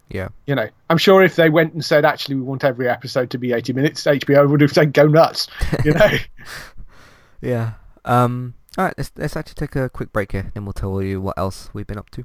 [0.09, 0.29] Yeah.
[0.47, 3.39] You know, I'm sure if they went and said, "Actually, we want every episode to
[3.39, 5.49] be 80 minutes," HBO would have said, "Go nuts,"
[5.85, 6.11] you know.
[7.41, 7.73] yeah.
[8.05, 8.55] Um.
[8.79, 8.95] All right.
[8.97, 11.89] Let's let's actually take a quick break here, and we'll tell you what else we've
[11.89, 12.25] been up to.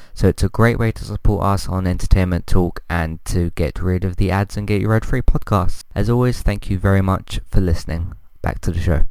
[0.21, 4.05] So it's a great way to support us on Entertainment Talk and to get rid
[4.05, 5.83] of the ads and get your ad-free podcasts.
[5.95, 8.13] As always, thank you very much for listening.
[8.43, 9.05] Back to the show.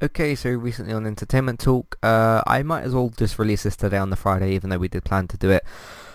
[0.00, 3.96] Okay, so recently on Entertainment Talk, uh, I might as well just release this today
[3.96, 5.64] on the Friday, even though we did plan to do it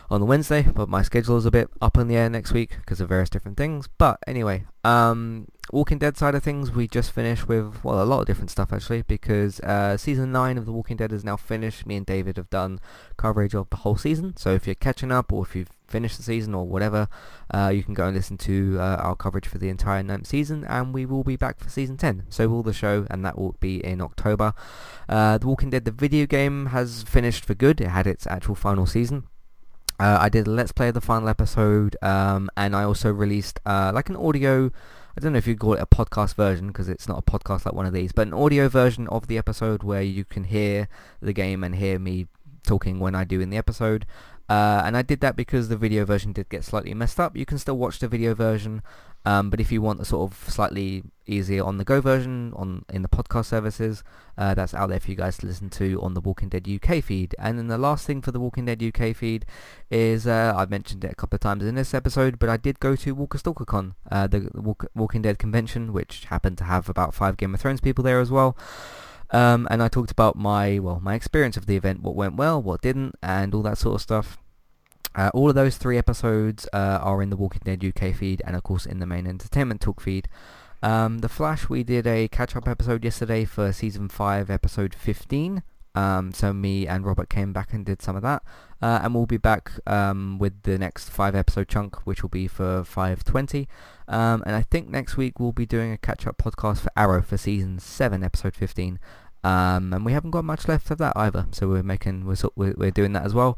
[0.09, 2.77] on the Wednesday, but my schedule is a bit up in the air next week
[2.79, 3.89] because of various different things.
[3.97, 8.21] But anyway, um, Walking Dead side of things, we just finished with, well, a lot
[8.21, 11.85] of different stuff actually, because uh, season 9 of The Walking Dead is now finished.
[11.85, 12.79] Me and David have done
[13.17, 16.23] coverage of the whole season, so if you're catching up or if you've finished the
[16.23, 17.07] season or whatever,
[17.53, 20.63] uh, you can go and listen to uh, our coverage for the entire ninth season,
[20.65, 22.25] and we will be back for season 10.
[22.29, 24.53] So will the show, and that will be in October.
[25.07, 27.79] Uh, the Walking Dead, the video game, has finished for good.
[27.79, 29.27] It had its actual final season.
[29.99, 33.59] Uh, I did a Let's Play of the final episode, um, and I also released
[33.65, 34.71] uh, like an audio,
[35.19, 37.65] I don't know if you'd call it a podcast version because it's not a podcast
[37.65, 40.87] like one of these, but an audio version of the episode where you can hear
[41.21, 42.27] the game and hear me
[42.65, 44.05] talking when I do in the episode.
[44.49, 47.37] Uh, and I did that because the video version did get slightly messed up.
[47.37, 48.81] You can still watch the video version,
[49.23, 53.07] um, but if you want the sort of slightly easier on-the-go version on in the
[53.07, 54.03] podcast services,
[54.39, 57.03] uh, that's out there for you guys to listen to on the Walking Dead UK
[57.03, 57.35] feed.
[57.37, 59.45] And then the last thing for the Walking Dead UK feed
[59.91, 62.79] is, uh, I've mentioned it a couple of times in this episode, but I did
[62.79, 66.89] go to Walker Stalker Con, uh, the Walk- Walking Dead convention, which happened to have
[66.89, 68.57] about five Game of Thrones people there as well.
[69.31, 72.61] Um, and I talked about my well my experience of the event, what went well,
[72.61, 74.37] what didn't, and all that sort of stuff.
[75.15, 78.55] Uh, all of those three episodes uh, are in the Walking Dead UK feed and
[78.55, 80.27] of course in the main Entertainment Talk feed.
[80.81, 85.63] Um, the Flash, we did a catch-up episode yesterday for Season 5, Episode 15.
[85.99, 88.41] Um, so me and Robert came back and did some of that.
[88.81, 92.85] Uh, and we'll be back um, with the next 5-episode chunk, which will be for
[92.85, 93.67] 520.
[94.07, 97.35] Um, and I think next week we'll be doing a catch-up podcast for Arrow for
[97.35, 98.99] Season 7, Episode 15.
[99.43, 102.91] Um, and we haven't got much left of that either, so we're making we're, we're
[102.91, 103.57] doing that as well.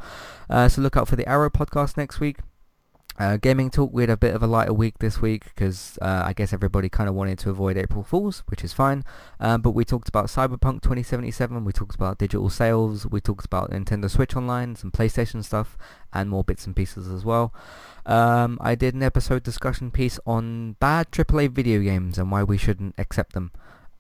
[0.49, 2.37] Uh, so look out for the Arrow podcast next week.
[3.21, 6.23] Uh, gaming talk, we had a bit of a lighter week this week because uh,
[6.25, 9.03] I guess everybody kind of wanted to avoid April Fools, which is fine.
[9.39, 13.69] Um, but we talked about Cyberpunk 2077, we talked about digital sales, we talked about
[13.69, 15.77] Nintendo Switch Online, some PlayStation stuff,
[16.11, 17.53] and more bits and pieces as well.
[18.07, 22.57] Um, I did an episode discussion piece on bad AAA video games and why we
[22.57, 23.51] shouldn't accept them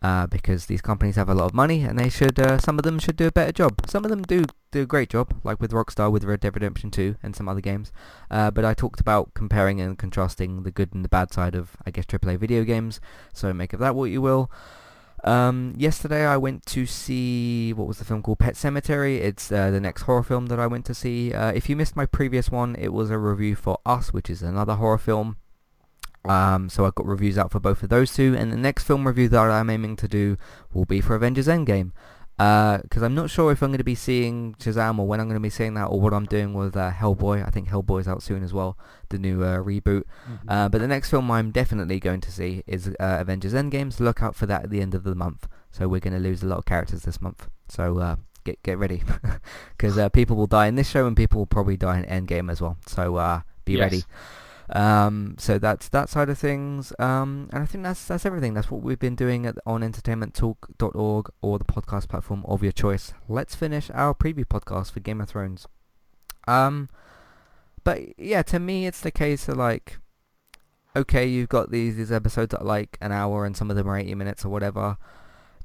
[0.01, 2.83] uh, because these companies have a lot of money and they should uh, some of
[2.83, 3.81] them should do a better job.
[3.87, 6.91] Some of them do do a great job, like with Rockstar with Red Dead Redemption
[6.91, 7.91] 2 and some other games.
[8.29, 11.77] Uh, but I talked about comparing and contrasting the good and the bad side of
[11.85, 12.99] I guess AAA video games.
[13.33, 14.51] So make of that what you will.
[15.23, 19.19] Um, yesterday I went to see what was the film called Pet Sematary.
[19.19, 21.31] It's uh, the next horror film that I went to see.
[21.31, 24.41] Uh, if you missed my previous one, it was a review for Us, which is
[24.41, 25.37] another horror film.
[26.25, 29.07] Um, so I've got reviews out for both of those two, and the next film
[29.07, 30.37] review that I'm aiming to do
[30.73, 31.91] will be for Avengers Endgame.
[32.37, 35.27] Because uh, I'm not sure if I'm going to be seeing Shazam or when I'm
[35.27, 37.45] going to be seeing that or what I'm doing with uh, Hellboy.
[37.45, 40.05] I think Hellboy's out soon as well, the new uh, reboot.
[40.27, 40.49] Mm-hmm.
[40.49, 44.03] Uh, but the next film I'm definitely going to see is uh, Avengers Endgame, so
[44.03, 45.47] look out for that at the end of the month.
[45.71, 47.47] So we're going to lose a lot of characters this month.
[47.67, 49.03] So uh, get get ready,
[49.77, 52.59] because people will die in this show and people will probably die in Endgame as
[52.59, 52.77] well.
[52.87, 53.81] So be yes.
[53.81, 54.03] ready.
[54.73, 56.93] Um, so that's that side of things.
[56.97, 58.53] Um, and I think that's that's everything.
[58.53, 63.13] That's what we've been doing at, on entertainmenttalk.org or the podcast platform of your choice.
[63.27, 65.67] Let's finish our preview podcast for Game of Thrones.
[66.47, 66.89] Um,
[67.83, 69.99] but yeah, to me, it's the case of like,
[70.95, 73.89] okay, you've got these these episodes that are like an hour and some of them
[73.89, 74.97] are 80 minutes or whatever.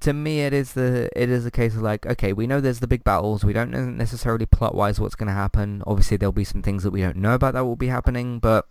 [0.01, 2.81] To me, it is the it is a case of like, okay, we know there's
[2.81, 3.45] the big battles.
[3.45, 5.85] We don't know necessarily plot wise what's going to happen.
[5.87, 8.67] Obviously, there'll be some things that we don't know about that will be happening, but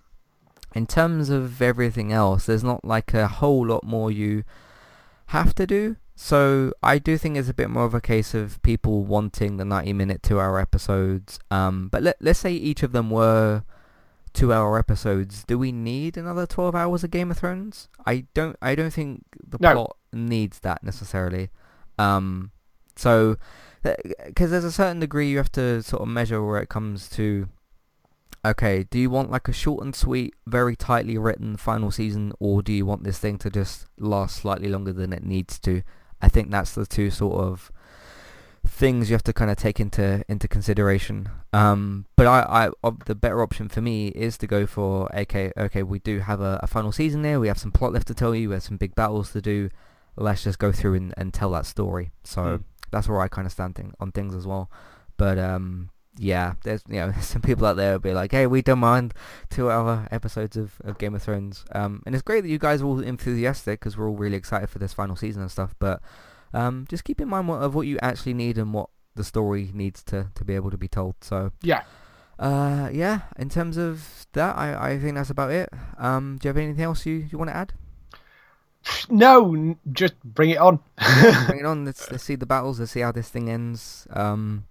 [0.76, 4.44] in terms of everything else, there's not like a whole lot more you
[5.28, 5.96] have to do.
[6.18, 9.66] So I do think it's a bit more of a case of people wanting the
[9.66, 11.40] 90 minute, 2 hour episodes.
[11.50, 13.64] Um, but let, let's say each of them were
[14.34, 15.44] 2 hour episodes.
[15.46, 17.90] Do we need another 12 hours of Game of Thrones?
[18.06, 19.74] I don't, I don't think the No.
[19.74, 21.50] plot needs that necessarily.
[21.98, 22.52] Um,
[22.96, 23.38] so,
[24.26, 27.50] because there's a certain degree you have to sort of measure where it comes to
[28.46, 32.62] okay, do you want like a short and sweet, very tightly written final season, or
[32.62, 35.82] do you want this thing to just last slightly longer than it needs to?
[36.22, 37.72] I think that's the two sort of
[38.68, 41.30] things you have to kind of take into into consideration.
[41.54, 45.52] Um, but I, I, of the better option for me is to go for okay,
[45.58, 47.40] okay, we do have a, a final season there.
[47.40, 48.50] We have some plot left to tell you.
[48.50, 49.70] We have some big battles to do.
[50.18, 52.12] Let's just go through and, and tell that story.
[52.24, 52.64] So Mm.
[52.92, 54.72] that's where I kind of stand thing, on things as well.
[55.18, 58.62] But um, yeah, there's you know some people out there will be like, hey, we
[58.62, 59.14] don't mind
[59.50, 61.66] two hour episodes of, of Game of Thrones.
[61.74, 64.70] Um, and it's great that you guys are all enthusiastic because we're all really excited
[64.70, 65.76] for this final season and stuff.
[65.80, 66.02] But
[66.54, 69.72] um, just keep in mind what, of what you actually need and what the story
[69.74, 71.16] needs to, to be able to be told.
[71.22, 71.84] So Yeah.
[72.40, 75.70] uh, yeah, in terms of that, I, I think that's about it.
[75.98, 77.74] Um, do you have anything else you, you want to add?
[79.10, 80.80] No, n- just bring it on.
[81.48, 81.86] Bring it on.
[81.86, 82.80] Let's let's see the battles.
[82.80, 84.06] Let's see how this thing ends.
[84.12, 84.66] Um,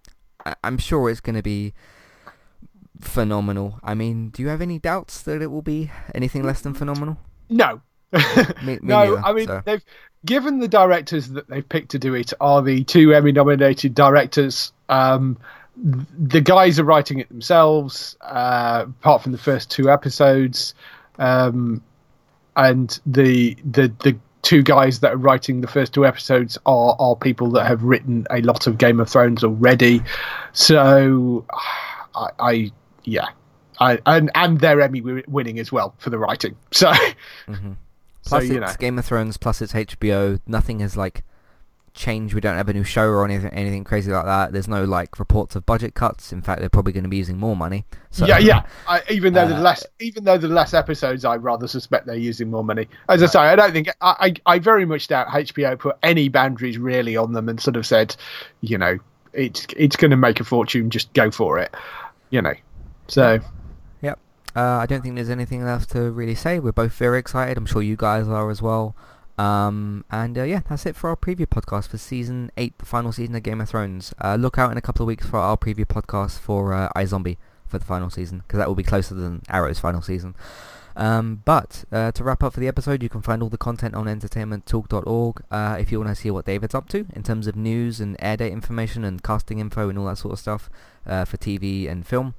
[0.45, 1.75] I, I'm sure it's going to be
[3.01, 3.79] phenomenal.
[3.83, 7.19] I mean, do you have any doubts that it will be anything less than phenomenal?
[7.49, 7.81] no.
[8.15, 8.21] Me,
[8.65, 9.63] me no, neither, I mean so.
[9.65, 9.85] they've
[10.25, 14.73] given the directors that they've picked to do it are the two Emmy nominated directors.
[14.89, 15.37] Um,
[15.77, 20.75] the guys are writing it themselves, uh, apart from the first two episodes,
[21.19, 21.83] um,
[22.57, 27.17] and the the the two guys that are writing the first two episodes are are
[27.17, 30.01] people that have written a lot of Game of Thrones already.
[30.53, 31.45] So,
[32.15, 32.73] I, I
[33.03, 33.29] yeah.
[33.81, 36.57] I, and and they're Emmy winning as well for the writing.
[36.71, 36.93] So,
[37.47, 37.73] hmm
[38.23, 39.37] so Plus you it's know, Game of Thrones.
[39.37, 40.41] Plus it's HBO.
[40.47, 41.25] Nothing has like
[41.95, 42.35] changed.
[42.35, 44.53] We don't have a new show or anything anything crazy like that.
[44.53, 46.33] There's no like reports of budget cuts.
[46.33, 47.85] In fact, they're probably going to be using more money.
[48.11, 48.63] So, yeah, yeah.
[48.87, 52.17] I, even though the uh, less, even though the less episodes, I rather suspect they're
[52.17, 52.89] using more money.
[53.09, 56.29] As I say, I don't think I, I, I very much doubt HBO put any
[56.29, 58.15] boundaries really on them and sort of said,
[58.61, 58.99] you know,
[59.33, 61.75] it's it's going to make a fortune, just go for it,
[62.31, 62.55] you know.
[63.09, 63.41] So
[64.03, 64.19] Yep.
[64.57, 66.59] Uh, I don't think there's anything left to really say.
[66.59, 67.57] We're both very excited.
[67.57, 68.95] I'm sure you guys are as well.
[69.37, 73.13] Um, and uh, yeah, that's it for our preview podcast for season eight, the final
[73.13, 74.15] season of Game of Thrones.
[74.23, 77.37] Uh, look out in a couple of weeks for our preview podcast for uh, iZombie
[77.67, 80.35] for the final season because that will be closer than Arrow's final season.
[80.97, 83.97] Um, but uh, to wrap up for the episode, you can find all the content
[83.97, 87.57] on entertainmenttalk.org uh, if you want to see what David's up to in terms of
[87.57, 90.71] news and air date information and casting info and all that sort of stuff
[91.05, 92.35] uh, for TV and film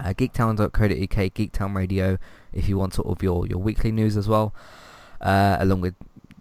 [0.00, 2.18] uh, geektown.co.uk, Geektown Radio,
[2.52, 4.54] if you want sort of your, your weekly news as well,
[5.20, 5.94] uh, along with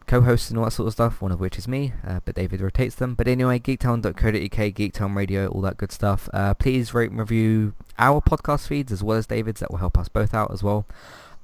[0.07, 2.61] co-hosts and all that sort of stuff, one of which is me, uh, but David
[2.61, 3.13] rotates them.
[3.13, 6.29] But anyway, geektown.co.uk, Geektown Radio, all that good stuff.
[6.33, 9.59] Uh, please rate and review our podcast feeds as well as David's.
[9.59, 10.85] That will help us both out as well.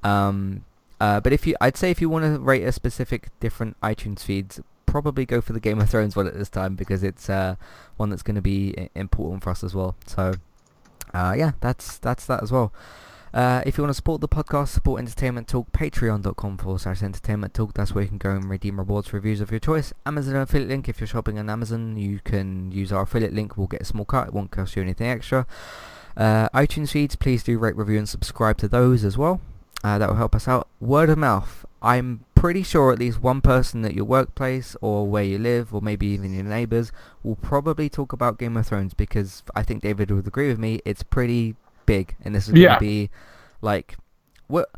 [0.03, 0.66] Um,
[0.99, 4.22] uh, but if you, I'd say if you want to rate a specific different iTunes
[4.22, 7.55] feeds, probably go for the Game of Thrones one at this time because it's uh,
[7.97, 9.95] one that's going to be important for us as well.
[10.05, 10.34] So
[11.14, 12.72] uh, yeah, that's that's that as well.
[13.34, 17.55] Uh, if you want to support the podcast, support Entertainment Talk, patreon.com forward slash entertainment
[17.55, 17.73] talk.
[17.73, 19.91] That's where you can go and redeem rewards reviews of your choice.
[20.05, 23.57] Amazon affiliate link, if you're shopping on Amazon, you can use our affiliate link.
[23.57, 24.27] We'll get a small cut.
[24.27, 25.47] It won't cost you anything extra.
[26.15, 29.41] Uh, iTunes feeds, please do rate, review, and subscribe to those as well.
[29.84, 30.67] Uh, that will help us out.
[30.79, 31.65] Word of mouth.
[31.81, 35.81] I'm pretty sure at least one person at your workplace or where you live or
[35.81, 36.91] maybe even your neighbours
[37.23, 40.81] will probably talk about Game of Thrones because I think David would agree with me.
[40.86, 41.55] It's pretty
[41.86, 43.09] big and this is going to be
[43.61, 43.95] like
[44.47, 44.69] what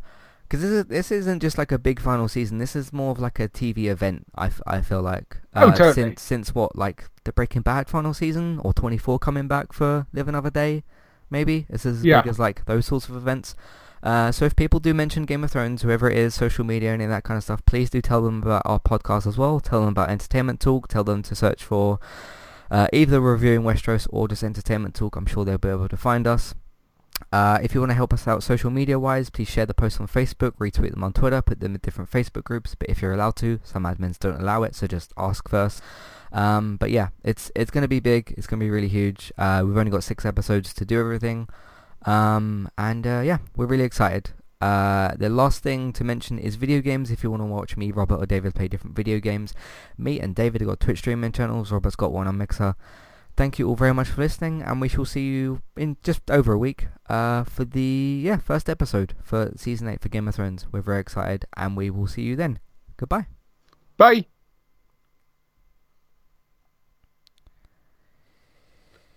[0.48, 2.58] because this, is, this isn't just like a big final season.
[2.58, 4.26] This is more of like a TV event.
[4.36, 5.92] I, f- I feel like Oh, uh, totally.
[5.94, 10.28] since since what like the Breaking Bad final season or 24 coming back for Live
[10.28, 10.84] Another Day,
[11.30, 12.22] maybe it's as Yeah.
[12.22, 13.56] big as like those sorts of events.
[14.04, 17.02] Uh, so if people do mention Game of Thrones, whoever it is, social media, any
[17.02, 19.58] of that kind of stuff, please do tell them about our podcast as well.
[19.58, 20.86] Tell them about Entertainment Talk.
[20.86, 21.98] Tell them to search for
[22.70, 25.16] uh, either Reviewing Westeros or just Entertainment Talk.
[25.16, 26.54] I'm sure they'll be able to find us.
[27.32, 30.00] Uh, if you want to help us out social media wise, please share the posts
[30.00, 32.74] on Facebook, retweet them on Twitter, put them in different Facebook groups.
[32.74, 35.82] But if you're allowed to, some admins don't allow it, so just ask first.
[36.32, 38.34] Um, but yeah, it's it's going to be big.
[38.36, 39.32] It's going to be really huge.
[39.38, 41.48] Uh, we've only got six episodes to do everything.
[42.04, 44.30] Um, and uh, yeah, we're really excited.
[44.60, 47.10] Uh, the last thing to mention is video games.
[47.10, 49.52] If you want to watch me, Robert, or David play different video games,
[49.98, 51.70] me and David have got Twitch streaming channels.
[51.70, 52.74] Robert's got one on Mixer.
[53.36, 56.54] Thank you all very much for listening, and we shall see you in just over
[56.54, 60.66] a week uh, for the yeah first episode for season eight for Game of Thrones.
[60.72, 62.58] We're very excited, and we will see you then.
[62.96, 63.26] Goodbye.
[63.98, 64.26] Bye.